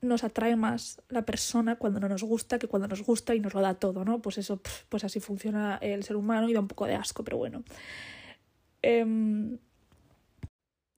nos 0.00 0.22
atrae 0.22 0.54
más 0.54 1.02
la 1.08 1.22
persona 1.22 1.74
cuando 1.74 1.98
no 1.98 2.08
nos 2.08 2.22
gusta 2.22 2.60
que 2.60 2.68
cuando 2.68 2.86
nos 2.86 3.02
gusta 3.02 3.34
y 3.34 3.40
nos 3.40 3.52
lo 3.52 3.60
da 3.60 3.74
todo, 3.74 4.04
¿no? 4.04 4.22
Pues 4.22 4.38
eso, 4.38 4.60
pues 4.88 5.02
así 5.02 5.18
funciona 5.18 5.78
el 5.82 6.04
ser 6.04 6.14
humano 6.14 6.48
y 6.48 6.52
da 6.52 6.60
un 6.60 6.68
poco 6.68 6.86
de 6.86 6.94
asco, 6.94 7.24
pero 7.24 7.36
bueno. 7.36 7.64
Em, 8.82 9.58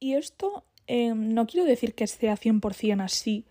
y 0.01 0.15
esto 0.17 0.67
em, 0.87 1.33
no 1.33 1.47
quiero 1.47 1.67
decir 1.67 1.95
que 1.95 2.07
sea 2.07 2.37
100% 2.37 3.03
así, 3.03 3.47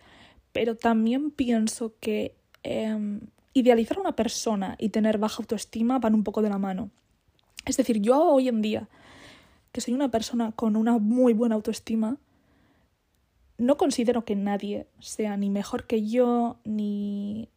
pero 0.53 0.75
también 0.75 1.31
pienso 1.31 1.93
que 1.99 2.35
em, 2.63 3.19
idealizar 3.53 3.97
a 3.97 4.01
una 4.01 4.15
persona 4.15 4.75
y 4.79 4.89
tener 4.89 5.17
baja 5.17 5.37
autoestima 5.39 5.99
van 5.99 6.15
un 6.15 6.23
poco 6.23 6.41
de 6.41 6.49
la 6.49 6.57
mano. 6.57 6.89
Es 7.65 7.77
decir, 7.77 7.99
yo 7.99 8.23
hoy 8.23 8.47
en 8.47 8.61
día 8.61 8.87
que 9.71 9.81
soy 9.81 9.93
una 9.93 10.09
persona 10.09 10.51
con 10.51 10.75
una 10.75 10.97
muy 10.99 11.33
buena 11.33 11.55
autoestima, 11.55 12.17
no 13.57 13.77
considero 13.77 14.23
que 14.23 14.35
nadie 14.35 14.87
sea 14.99 15.35
ni 15.35 15.49
mejor 15.49 15.85
que 15.85 16.07
yo, 16.07 16.57
ni, 16.63 17.49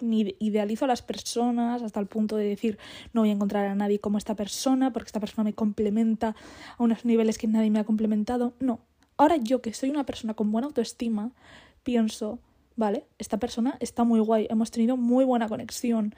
ni 0.00 0.34
idealizo 0.38 0.86
a 0.86 0.88
las 0.88 1.02
personas 1.02 1.82
hasta 1.82 2.00
el 2.00 2.06
punto 2.06 2.36
de 2.36 2.44
decir 2.44 2.78
no 3.12 3.22
voy 3.22 3.30
a 3.30 3.34
encontrar 3.34 3.66
a 3.66 3.74
nadie 3.74 3.98
como 3.98 4.18
esta 4.18 4.34
persona 4.34 4.92
porque 4.92 5.08
esta 5.08 5.20
persona 5.20 5.44
me 5.44 5.52
complementa 5.52 6.34
a 6.76 6.82
unos 6.82 7.04
niveles 7.04 7.38
que 7.38 7.46
nadie 7.46 7.70
me 7.70 7.78
ha 7.78 7.84
complementado. 7.84 8.54
No. 8.60 8.80
Ahora 9.16 9.36
yo 9.36 9.60
que 9.60 9.74
soy 9.74 9.90
una 9.90 10.04
persona 10.04 10.32
con 10.32 10.50
buena 10.50 10.66
autoestima, 10.66 11.32
pienso, 11.82 12.38
vale, 12.76 13.06
esta 13.18 13.38
persona 13.38 13.76
está 13.80 14.04
muy 14.04 14.20
guay, 14.20 14.46
hemos 14.50 14.70
tenido 14.70 14.96
muy 14.96 15.24
buena 15.24 15.48
conexión, 15.48 16.14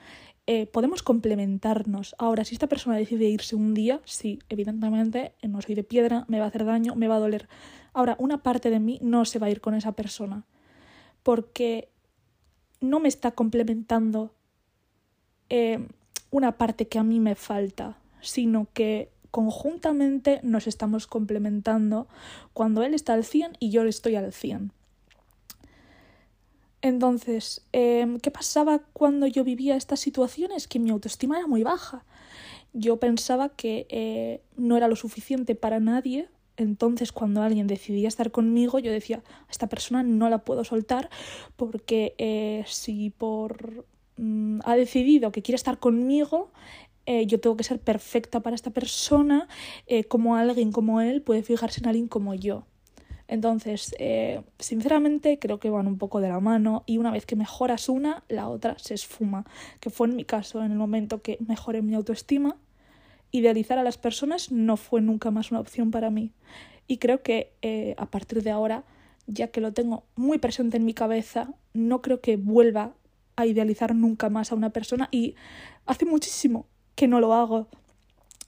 eh, 0.46 0.66
podemos 0.66 1.02
complementarnos. 1.02 2.14
Ahora, 2.18 2.44
si 2.44 2.54
esta 2.54 2.66
persona 2.66 2.96
decide 2.96 3.26
irse 3.26 3.54
un 3.54 3.74
día, 3.74 4.00
sí, 4.04 4.40
evidentemente 4.48 5.34
no 5.42 5.62
soy 5.62 5.74
de 5.74 5.84
piedra, 5.84 6.24
me 6.28 6.38
va 6.38 6.46
a 6.46 6.48
hacer 6.48 6.64
daño, 6.64 6.96
me 6.96 7.08
va 7.08 7.16
a 7.16 7.20
doler. 7.20 7.48
Ahora, 7.92 8.16
una 8.18 8.42
parte 8.42 8.70
de 8.70 8.80
mí 8.80 8.98
no 9.02 9.24
se 9.24 9.38
va 9.38 9.46
a 9.46 9.50
ir 9.50 9.60
con 9.60 9.74
esa 9.74 9.92
persona 9.92 10.44
porque 11.22 11.88
no 12.80 12.98
me 12.98 13.08
está 13.08 13.30
complementando 13.30 14.34
eh, 15.48 15.86
una 16.30 16.58
parte 16.58 16.88
que 16.88 16.98
a 16.98 17.04
mí 17.04 17.20
me 17.20 17.34
falta, 17.34 17.98
sino 18.20 18.66
que 18.72 19.10
conjuntamente 19.30 20.40
nos 20.42 20.66
estamos 20.66 21.06
complementando 21.06 22.08
cuando 22.52 22.82
él 22.82 22.94
está 22.94 23.14
al 23.14 23.24
100 23.24 23.52
y 23.60 23.70
yo 23.70 23.84
estoy 23.84 24.16
al 24.16 24.32
100. 24.32 24.72
Entonces, 26.82 27.64
em, 27.72 28.18
¿qué 28.18 28.32
pasaba 28.32 28.80
cuando 28.92 29.28
yo 29.28 29.44
vivía 29.44 29.76
estas 29.76 30.00
situaciones? 30.00 30.66
Que 30.66 30.80
mi 30.80 30.90
autoestima 30.90 31.38
era 31.38 31.46
muy 31.46 31.62
baja. 31.62 32.04
Yo 32.72 32.98
pensaba 32.98 33.50
que 33.50 33.86
eh, 33.88 34.42
no 34.56 34.76
era 34.76 34.88
lo 34.88 34.96
suficiente 34.96 35.54
para 35.54 35.78
nadie. 35.78 36.28
Entonces, 36.56 37.12
cuando 37.12 37.42
alguien 37.42 37.68
decidía 37.68 38.08
estar 38.08 38.32
conmigo, 38.32 38.80
yo 38.80 38.90
decía, 38.90 39.22
esta 39.48 39.68
persona 39.68 40.02
no 40.02 40.28
la 40.28 40.38
puedo 40.38 40.64
soltar 40.64 41.08
porque 41.56 42.14
eh, 42.18 42.64
si 42.66 43.10
por 43.10 43.86
mm, 44.16 44.60
ha 44.64 44.74
decidido 44.76 45.32
que 45.32 45.42
quiere 45.42 45.56
estar 45.56 45.78
conmigo, 45.78 46.50
eh, 47.06 47.26
yo 47.26 47.40
tengo 47.40 47.56
que 47.56 47.64
ser 47.64 47.80
perfecta 47.80 48.40
para 48.40 48.56
esta 48.56 48.70
persona, 48.70 49.48
como 50.08 50.36
alguien 50.36 50.72
como 50.72 51.00
él 51.00 51.22
puede 51.22 51.42
fijarse 51.42 51.80
en 51.80 51.88
alguien 51.88 52.08
como 52.08 52.34
yo. 52.34 52.64
Entonces, 53.28 53.94
eh, 53.98 54.42
sinceramente, 54.58 55.38
creo 55.38 55.58
que 55.58 55.70
van 55.70 55.86
un 55.86 55.98
poco 55.98 56.20
de 56.20 56.28
la 56.28 56.40
mano 56.40 56.84
y 56.86 56.98
una 56.98 57.10
vez 57.10 57.26
que 57.26 57.36
mejoras 57.36 57.88
una, 57.88 58.24
la 58.28 58.48
otra 58.48 58.78
se 58.78 58.94
esfuma, 58.94 59.46
que 59.80 59.90
fue 59.90 60.08
en 60.08 60.16
mi 60.16 60.24
caso, 60.24 60.62
en 60.64 60.72
el 60.72 60.78
momento 60.78 61.22
que 61.22 61.38
mejoré 61.46 61.82
mi 61.82 61.94
autoestima, 61.94 62.56
idealizar 63.30 63.78
a 63.78 63.82
las 63.82 63.98
personas 63.98 64.52
no 64.52 64.76
fue 64.76 65.00
nunca 65.00 65.30
más 65.30 65.50
una 65.50 65.60
opción 65.60 65.90
para 65.90 66.10
mí. 66.10 66.32
Y 66.86 66.98
creo 66.98 67.22
que 67.22 67.52
eh, 67.62 67.94
a 67.96 68.06
partir 68.06 68.42
de 68.42 68.50
ahora, 68.50 68.84
ya 69.26 69.48
que 69.48 69.60
lo 69.60 69.72
tengo 69.72 70.04
muy 70.14 70.38
presente 70.38 70.76
en 70.76 70.84
mi 70.84 70.94
cabeza, 70.94 71.54
no 71.72 72.02
creo 72.02 72.20
que 72.20 72.36
vuelva 72.36 72.94
a 73.36 73.46
idealizar 73.46 73.94
nunca 73.94 74.28
más 74.28 74.52
a 74.52 74.54
una 74.54 74.70
persona 74.70 75.08
y 75.10 75.34
hace 75.86 76.04
muchísimo 76.04 76.66
que 76.94 77.08
no 77.08 77.20
lo 77.20 77.34
hago. 77.34 77.68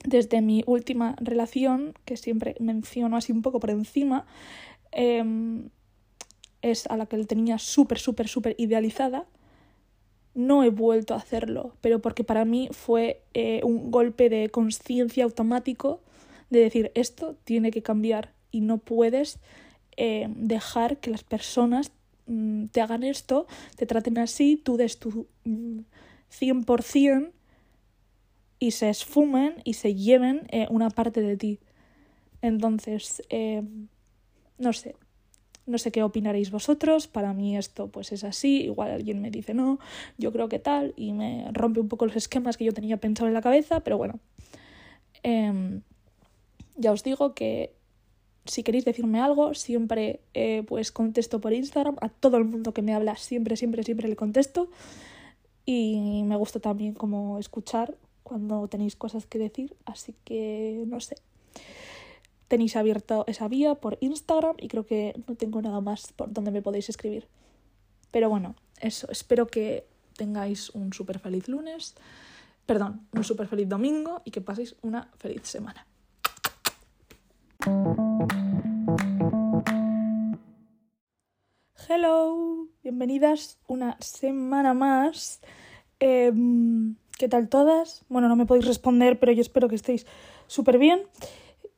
Desde 0.05 0.43
mi 0.43 0.63
última 0.67 1.17
relación, 1.19 1.95
que 2.05 2.17
siempre 2.17 2.55
menciono 2.61 3.17
así 3.17 3.33
un 3.33 3.43
poco 3.43 3.59
por 3.59 3.71
encima, 3.71 4.27
Em, 4.95 5.71
es 6.63 6.87
a 6.87 6.97
la 6.97 7.07
que 7.07 7.19
le 7.19 7.27
tenía 7.27 7.59
súper, 7.59 7.99
súper, 7.99 8.29
súper 8.29 8.55
idealizada, 8.59 9.27
no 10.35 10.63
he 10.63 10.71
vuelto 10.71 11.15
a 11.15 11.19
hacerlo, 11.19 11.75
pero 11.81 12.01
porque 12.01 12.25
para 12.25 12.45
mí 12.45 12.69
fue 12.71 13.23
eh, 13.35 13.61
un 13.65 13.91
golpe 13.91 14.29
de 14.29 14.49
conciencia 14.51 15.25
automático 15.25 16.01
de 16.51 16.61
decir 16.61 16.93
esto 16.95 17.37
tiene 17.45 17.71
que 17.71 17.83
cambiar 17.83 18.33
y 18.51 18.61
no 18.61 18.79
puedes 18.79 19.39
eh, 19.97 20.29
dejar 20.37 20.99
que 20.99 21.11
las 21.11 21.25
personas 21.25 21.91
mm, 22.27 22.67
te 22.67 22.81
hagan 22.81 23.03
esto, 23.03 23.47
te 23.77 23.85
traten 23.85 24.19
así, 24.19 24.57
tú 24.57 24.77
des 24.77 24.99
tu 24.99 25.27
100% 25.45 27.21
mm, 27.21 27.33
y 28.59 28.73
se 28.73 28.89
esfumen 28.89 29.57
y 29.65 29.75
se 29.75 29.95
lleven 29.95 30.47
eh, 30.51 30.67
una 30.71 30.91
parte 30.91 31.21
de 31.21 31.37
ti. 31.37 31.59
Entonces, 32.43 33.23
no 34.59 34.73
sé, 34.73 34.97
no 35.67 35.79
sé 35.79 35.91
qué 35.91 36.03
opinaréis 36.03 36.51
vosotros, 36.51 37.07
para 37.07 37.33
mí 37.33 37.57
esto 37.57 37.89
pues 37.89 38.13
es 38.13 38.25
así, 38.25 38.63
igual 38.65 38.91
alguien 38.91 39.21
me 39.21 39.31
dice 39.31 39.55
no, 39.55 39.79
yo 40.19 40.33
creo 40.33 40.49
que 40.49 40.59
tal, 40.59 40.93
y 40.97 41.13
me 41.13 41.47
rompe 41.53 41.81
un 41.81 41.89
poco 41.89 42.07
los 42.07 42.17
esquemas 42.17 42.57
que 42.57 42.65
yo 42.65 42.75
tenía 42.75 42.99
pensado 42.99 43.29
en 43.29 43.35
la 43.35 43.43
cabeza, 43.43 43.81
pero 43.81 43.97
bueno, 43.97 44.19
em, 45.23 45.81
ya 46.77 46.93
os 46.93 47.03
digo 47.03 47.35
que 47.35 47.73
si 48.45 48.63
queréis 48.63 48.85
decirme 48.85 49.21
algo, 49.21 49.55
siempre 49.55 50.21
eh, 50.35 50.65
pues 50.67 50.93
contesto 50.93 51.41
por 51.41 51.55
Instagram, 51.55 51.97
a 52.03 52.11
todo 52.11 52.37
el 52.37 52.45
mundo 52.45 52.75
que 52.75 52.83
me 52.83 52.93
habla, 52.93 53.17
siempre, 53.17 53.57
siempre, 53.57 53.85
siempre 53.85 54.09
le 54.09 54.17
contesto, 54.17 54.69
y 55.65 56.23
me 56.27 56.37
gusta 56.37 56.61
también 56.61 56.93
como 56.93 57.39
escuchar 57.39 57.97
cuando 58.25 58.67
tenéis 58.67 58.97
cosas 58.97 59.27
que 59.27 59.39
decir, 59.39 59.77
así 59.85 60.17
que 60.25 60.83
no 60.89 60.99
sé 61.01 61.15
tenéis 62.49 62.77
abierto 62.77 63.25
esa 63.27 63.49
vía 63.49 63.75
por 63.75 63.99
Instagram 64.01 64.57
y 64.59 64.69
creo 64.69 64.87
que 64.87 65.21
no 65.27 65.35
tengo 65.35 65.61
nada 65.63 65.81
más 65.81 66.13
por 66.13 66.33
donde 66.33 66.51
me 66.51 66.63
podéis 66.63 66.89
escribir. 66.89 67.27
Pero 68.11 68.29
bueno, 68.29 68.55
eso, 68.81 69.11
espero 69.11 69.47
que 69.47 69.87
tengáis 70.17 70.71
un 70.71 70.93
súper 70.93 71.19
feliz 71.19 71.49
lunes, 71.49 71.95
perdón, 72.67 73.09
un 73.13 73.25
súper 73.25 73.49
feliz 73.49 73.69
domingo 73.69 74.23
y 74.25 74.31
que 74.31 74.41
paséis 74.41 74.77
una 74.83 75.11
feliz 75.19 75.43
semana. 75.43 75.87
Hello, 81.89 82.69
bienvenidas 82.83 83.59
una 83.67 83.97
semana 84.01 84.75
más. 84.75 85.41
Em, 85.99 86.95
¿Qué 87.17 87.29
tal 87.29 87.49
todas? 87.49 88.05
Bueno, 88.09 88.29
no 88.29 88.35
me 88.35 88.45
podéis 88.45 88.67
responder, 88.67 89.21
pero 89.21 89.31
yo 89.31 89.41
espero 89.41 89.69
que 89.69 89.77
estéis 89.77 90.05
súper 90.49 90.79
bien. 90.79 91.03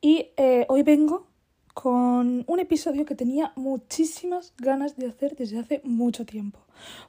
Y 0.01 0.31
eh, 0.35 0.65
hoy 0.67 0.81
vengo 0.81 1.27
con 1.75 2.43
un 2.47 2.59
episodio 2.59 3.05
que 3.05 3.13
tenía 3.13 3.53
muchísimas 3.55 4.55
ganas 4.57 4.97
de 4.97 5.05
hacer 5.05 5.35
desde 5.35 5.59
hace 5.59 5.81
mucho 5.83 6.25
tiempo, 6.25 6.59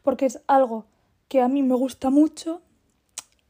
porque 0.03 0.27
es 0.27 0.43
algo 0.47 0.85
que 1.29 1.41
a 1.41 1.49
mí 1.49 1.63
me 1.63 1.75
gusta 1.75 2.11
mucho, 2.11 2.61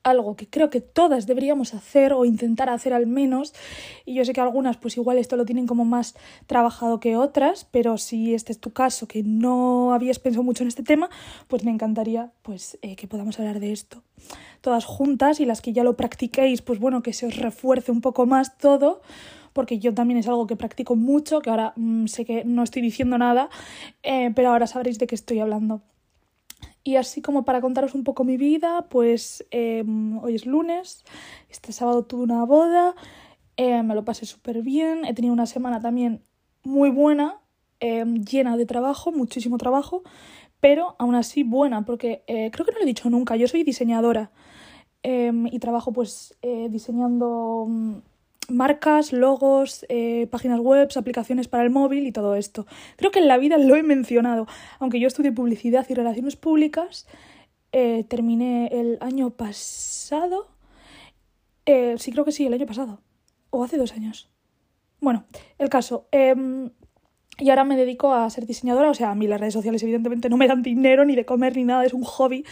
algo 0.09 0.37
que 0.37 0.49
creo 0.49 0.71
que 0.71 0.81
todas 0.81 1.27
deberíamos 1.27 1.75
hacer 1.75 2.13
o 2.13 2.25
intentar 2.25 2.69
hacer 2.69 2.93
al 2.93 3.07
menos. 3.07 3.55
Y 4.05 4.15
yo 4.15 4.25
sé 4.25 4.33
que 4.33 4.41
algunas 4.41 4.77
pues 4.77 4.97
igual 4.97 5.19
esto 5.19 5.37
lo 5.37 5.45
tienen 5.45 5.67
como 5.67 5.85
más 5.85 6.15
trabajado 6.47 7.01
que 7.01 7.17
otras, 7.17 7.67
pero 7.71 7.99
si 7.99 8.35
este 8.35 8.53
es 8.53 8.61
tu 8.61 8.73
caso, 8.73 9.07
que 9.07 9.23
no 9.23 9.93
habías 9.93 10.19
pensado 10.19 10.43
mucho 10.43 10.65
en 10.65 10.69
este 10.69 10.83
tema, 10.83 11.11
pues 11.47 11.65
me 11.65 11.71
encantaría 11.71 12.33
pues 12.43 12.79
eh, 12.83 12.97
que 12.97 13.07
podamos 13.07 13.39
hablar 13.39 13.61
de 13.61 13.73
esto 13.73 14.03
todas 14.61 14.85
juntas 14.85 15.39
y 15.39 15.45
las 15.45 15.61
que 15.61 15.73
ya 15.73 15.85
lo 15.85 15.97
practiquéis, 15.97 16.63
pues 16.63 16.81
bueno, 16.81 17.01
que 17.01 17.13
se 17.13 17.27
os 17.27 17.37
refuerce 17.37 17.93
un 17.93 18.01
poco 18.01 18.27
más 18.27 18.59
todo 18.59 19.01
porque 19.53 19.79
yo 19.79 19.93
también 19.93 20.19
es 20.19 20.29
algo 20.29 20.47
que 20.47 20.55
practico 20.57 20.95
mucho, 20.95 21.41
que 21.41 21.51
ahora 21.51 21.73
mm, 21.75 22.07
sé 22.07 22.25
que 22.25 22.45
no 22.45 22.63
estoy 22.63 22.81
diciendo 22.81 23.19
nada, 23.19 23.51
eh, 24.05 24.31
pero 24.35 24.51
ahora 24.51 24.69
sabréis 24.69 24.99
de 24.99 25.07
qué 25.09 25.17
estoy 25.17 25.41
hablando. 25.41 25.83
Y 26.85 26.97
así 26.97 27.21
como 27.23 27.45
para 27.45 27.61
contaros 27.61 27.95
un 27.95 28.05
poco 28.05 28.25
mi 28.25 28.37
vida, 28.37 28.87
pues 28.89 29.47
em, 29.51 30.19
hoy 30.19 30.35
es 30.35 30.47
lunes, 30.47 31.05
este 31.51 31.73
sábado 31.73 32.05
tuve 32.05 32.23
una 32.23 32.45
boda, 32.45 32.95
eh, 33.57 33.83
me 33.83 33.95
lo 33.95 34.05
pasé 34.05 34.25
súper 34.27 34.63
bien, 34.63 35.05
he 35.05 35.15
tenido 35.15 35.35
una 35.35 35.47
semana 35.47 35.81
también 35.81 36.23
muy 36.65 36.91
buena, 36.91 37.41
em, 37.81 38.25
llena 38.25 38.57
de 38.57 38.67
trabajo, 38.67 39.13
muchísimo 39.13 39.59
trabajo, 39.59 40.03
pero 40.61 40.97
aún 40.99 41.15
así 41.15 41.43
buena, 41.43 41.85
porque 41.85 42.25
eh, 42.27 42.51
creo 42.53 42.65
que 42.65 42.73
no 42.73 42.79
lo 42.79 42.85
he 42.85 42.87
dicho 42.87 43.11
nunca, 43.11 43.37
yo 43.37 43.49
soy 43.49 43.65
diseñadora 43.65 44.31
em, 45.03 45.47
y 45.47 45.59
trabajo 45.59 45.93
pues 45.93 46.37
eh, 46.43 46.69
diseñando 46.71 47.67
mm, 47.69 47.97
marcas, 48.49 49.13
logos, 49.13 49.85
eh, 49.89 50.27
páginas 50.31 50.61
web, 50.61 50.89
aplicaciones 50.97 51.49
para 51.49 51.63
el 51.63 51.71
móvil 51.71 52.07
y 52.07 52.13
todo 52.13 52.35
esto. 52.35 52.67
Creo 52.97 53.11
que 53.11 53.21
en 53.21 53.29
la 53.29 53.39
vida 53.39 53.59
lo 53.59 53.77
he 53.77 53.83
mencionado. 53.83 54.47
Aunque 54.79 55.01
yo 55.01 55.07
estudié 55.07 55.33
publicidad 55.33 55.87
y 55.89 55.95
relaciones 55.95 56.37
públicas, 56.37 57.07
eh, 57.73 58.05
terminé 58.09 58.69
el 58.73 58.99
año 59.01 59.31
pasado. 59.31 60.49
Eh, 61.67 61.97
sí, 61.99 62.13
creo 62.13 62.25
que 62.25 62.33
sí, 62.33 62.47
el 62.47 62.55
año 62.55 62.67
pasado. 62.67 63.01
O 63.51 63.63
hace 63.63 63.77
dos 63.77 63.93
años. 63.93 64.31
Bueno, 65.01 65.25
el 65.59 65.69
caso. 65.69 66.09
Em, 66.11 66.71
y 67.39 67.51
ahora 67.51 67.65
me 67.65 67.77
dedico 67.77 68.13
a 68.13 68.29
ser 68.31 68.47
diseñadora, 68.47 68.91
o 68.91 68.95
sea, 68.95 69.11
a 69.11 69.15
mí 69.15 69.29
las 69.29 69.41
redes 69.41 69.55
sociales 69.55 69.83
evidentemente 69.83 70.29
no 70.29 70.37
me 70.37 70.49
dan 70.49 70.63
dinero 70.63 71.05
ni 71.05 71.15
de 71.15 71.25
comer 71.25 71.57
ni 71.57 71.65
nada, 71.65 71.85
es 71.85 71.95
un 71.95 72.03
hobby. 72.03 72.45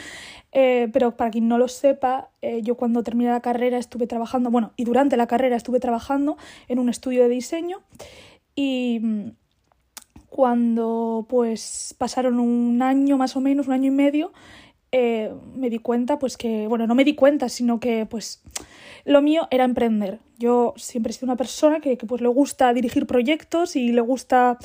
Eh, 0.52 0.88
pero 0.92 1.16
para 1.16 1.30
quien 1.30 1.48
no 1.48 1.58
lo 1.58 1.68
sepa, 1.68 2.30
eh, 2.40 2.62
yo 2.62 2.76
cuando 2.76 3.02
terminé 3.02 3.30
la 3.30 3.40
carrera 3.40 3.78
estuve 3.78 4.06
trabajando, 4.06 4.50
bueno, 4.50 4.72
y 4.76 4.84
durante 4.84 5.16
la 5.16 5.26
carrera 5.26 5.56
estuve 5.56 5.80
trabajando 5.80 6.38
en 6.68 6.78
un 6.78 6.88
estudio 6.88 7.22
de 7.24 7.28
diseño 7.28 7.82
y 8.54 9.00
mm, 9.02 9.30
cuando 10.28 11.26
pues 11.28 11.94
pasaron 11.98 12.38
un 12.38 12.80
año 12.80 13.18
más 13.18 13.36
o 13.36 13.40
menos, 13.40 13.66
un 13.66 13.74
año 13.74 13.88
y 13.88 13.90
medio, 13.90 14.32
eh, 14.98 15.30
me 15.54 15.68
di 15.68 15.78
cuenta 15.78 16.18
pues 16.18 16.38
que, 16.38 16.66
bueno, 16.68 16.86
no 16.86 16.94
me 16.94 17.04
di 17.04 17.14
cuenta, 17.14 17.50
sino 17.50 17.80
que 17.80 18.06
pues 18.06 18.42
lo 19.04 19.20
mío 19.20 19.46
era 19.50 19.64
emprender. 19.64 20.20
Yo 20.38 20.72
siempre 20.78 21.10
he 21.10 21.12
sido 21.12 21.26
una 21.26 21.36
persona 21.36 21.80
que, 21.80 21.98
que 21.98 22.06
pues 22.06 22.22
le 22.22 22.28
gusta 22.28 22.72
dirigir 22.72 23.06
proyectos 23.06 23.76
y 23.76 23.92
le 23.92 24.00
gusta... 24.00 24.56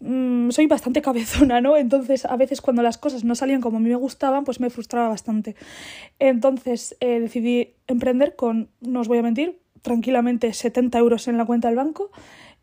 Mm, 0.00 0.50
soy 0.50 0.66
bastante 0.66 1.00
cabezona, 1.08 1.60
¿no? 1.60 1.76
Entonces 1.76 2.24
a 2.24 2.36
veces 2.36 2.60
cuando 2.60 2.82
las 2.82 2.98
cosas 2.98 3.22
no 3.22 3.36
salían 3.36 3.60
como 3.60 3.76
a 3.76 3.80
mí 3.80 3.88
me 3.88 3.94
gustaban, 3.94 4.42
pues 4.42 4.58
me 4.58 4.68
frustraba 4.68 5.08
bastante. 5.08 5.54
Entonces 6.18 6.96
eh, 6.98 7.20
decidí 7.20 7.76
emprender 7.86 8.34
con, 8.34 8.68
no 8.80 8.98
os 8.98 9.06
voy 9.06 9.18
a 9.18 9.22
mentir, 9.22 9.60
tranquilamente 9.80 10.52
70 10.52 10.98
euros 10.98 11.28
en 11.28 11.38
la 11.38 11.44
cuenta 11.44 11.68
del 11.68 11.76
banco. 11.76 12.10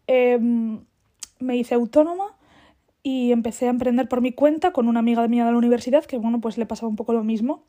Em, 0.05 0.81
me 1.39 1.55
hice 1.55 1.75
autónoma 1.75 2.35
y 3.03 3.31
empecé 3.31 3.67
a 3.67 3.69
emprender 3.69 4.07
por 4.07 4.21
mi 4.21 4.31
cuenta 4.31 4.71
con 4.71 4.87
una 4.87 4.99
amiga 4.99 5.27
mía 5.27 5.45
de 5.45 5.51
la 5.51 5.57
universidad 5.57 6.05
que, 6.05 6.17
bueno, 6.17 6.41
pues 6.41 6.57
le 6.57 6.65
pasaba 6.65 6.89
un 6.89 6.95
poco 6.95 7.13
lo 7.13 7.23
mismo. 7.23 7.63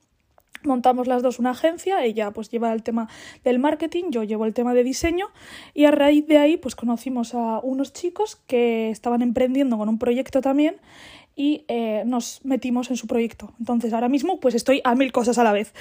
Montamos 0.62 1.06
las 1.06 1.22
dos 1.22 1.38
una 1.38 1.50
agencia, 1.50 2.04
ella 2.04 2.32
pues 2.32 2.50
lleva 2.50 2.72
el 2.74 2.82
tema 2.82 3.08
del 3.44 3.58
marketing, 3.58 4.10
yo 4.10 4.24
llevo 4.24 4.44
el 4.44 4.52
tema 4.52 4.74
de 4.74 4.84
diseño 4.84 5.28
y 5.72 5.86
a 5.86 5.90
raíz 5.90 6.26
de 6.26 6.36
ahí 6.36 6.58
pues 6.58 6.76
conocimos 6.76 7.34
a 7.34 7.60
unos 7.60 7.94
chicos 7.94 8.36
que 8.46 8.90
estaban 8.90 9.22
emprendiendo 9.22 9.78
con 9.78 9.88
un 9.88 9.98
proyecto 9.98 10.42
también 10.42 10.76
y 11.34 11.64
eh, 11.68 12.02
nos 12.04 12.44
metimos 12.44 12.90
en 12.90 12.98
su 12.98 13.06
proyecto. 13.06 13.54
Entonces 13.58 13.94
ahora 13.94 14.10
mismo 14.10 14.38
pues 14.38 14.54
estoy 14.54 14.82
a 14.84 14.94
mil 14.94 15.12
cosas 15.12 15.38
a 15.38 15.44
la 15.44 15.52
vez. 15.52 15.72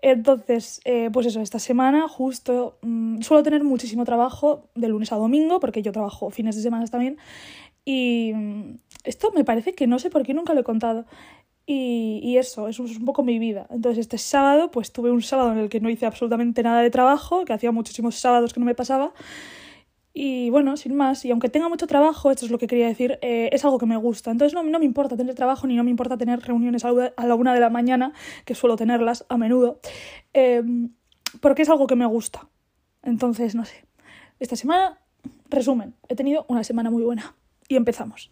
Entonces, 0.00 0.80
eh, 0.84 1.10
pues 1.12 1.26
eso, 1.26 1.40
esta 1.40 1.58
semana 1.58 2.08
justo 2.08 2.78
mm, 2.80 3.20
suelo 3.20 3.42
tener 3.42 3.62
muchísimo 3.62 4.04
trabajo 4.06 4.68
de 4.74 4.88
lunes 4.88 5.12
a 5.12 5.16
domingo 5.16 5.60
porque 5.60 5.82
yo 5.82 5.92
trabajo 5.92 6.30
fines 6.30 6.56
de 6.56 6.62
semana 6.62 6.86
también 6.86 7.18
y 7.84 8.32
mm, 8.34 8.78
esto 9.04 9.32
me 9.34 9.44
parece 9.44 9.74
que 9.74 9.86
no 9.86 9.98
sé 9.98 10.10
por 10.10 10.22
qué 10.24 10.34
nunca 10.34 10.54
lo 10.54 10.60
he 10.60 10.64
contado. 10.64 11.06
Y, 11.66 12.36
eso, 12.36 12.68
eso 12.68 12.84
es 12.84 12.98
un 12.98 13.06
poco 13.06 13.22
mi 13.22 13.38
vida. 13.38 13.66
Entonces 13.70 14.00
este 14.00 14.18
sábado, 14.18 14.70
pues 14.70 14.92
tuve 14.92 15.10
un 15.10 15.22
sábado 15.22 15.52
en 15.52 15.58
el 15.58 15.70
que 15.70 15.80
no 15.80 15.88
hice 15.88 16.04
absolutamente 16.04 16.62
nada 16.62 16.82
de 16.82 16.90
trabajo, 16.90 17.44
que 17.46 17.54
hacía 17.54 17.72
muchísimos 17.72 18.16
sábados 18.16 18.52
que 18.52 18.60
no 18.60 18.66
me 18.66 18.74
pasaba. 18.74 19.14
Y 20.12 20.50
bueno, 20.50 20.76
sin 20.76 20.94
más, 20.94 21.24
y 21.24 21.30
aunque 21.30 21.48
tenga 21.48 21.68
mucho 21.68 21.86
trabajo, 21.86 22.30
esto 22.30 22.44
es 22.44 22.52
lo 22.52 22.58
que 22.58 22.66
quería 22.68 22.86
decir, 22.86 23.18
eh, 23.22 23.48
es 23.52 23.64
algo 23.64 23.78
que 23.78 23.86
me 23.86 23.96
gusta. 23.96 24.30
Entonces 24.30 24.54
no, 24.54 24.62
no, 24.62 24.78
me 24.78 24.84
importa 24.84 25.16
tener 25.16 25.34
trabajo 25.34 25.66
ni 25.66 25.74
no 25.74 25.84
me 25.84 25.90
importa 25.90 26.16
tener 26.18 26.40
reuniones 26.40 26.84
a 26.84 26.92
la 26.92 27.34
una 27.34 27.54
de 27.54 27.60
la 27.60 27.70
mañana, 27.70 28.12
que 28.44 28.54
suelo 28.54 28.76
tenerlas 28.76 29.24
a 29.28 29.36
menudo, 29.38 29.80
em, 30.34 30.90
porque 31.40 31.62
es 31.62 31.68
algo 31.68 31.86
que 31.86 31.96
me 31.96 32.06
gusta. 32.06 32.48
Entonces, 33.02 33.54
no 33.54 33.64
sé. 33.64 33.84
Esta 34.38 34.56
semana, 34.56 35.00
resumen, 35.48 35.94
he 36.08 36.14
tenido 36.14 36.46
una 36.48 36.62
semana 36.62 36.90
muy 36.90 37.02
buena. 37.02 37.34
Y 37.68 37.76
empezamos. 37.76 38.30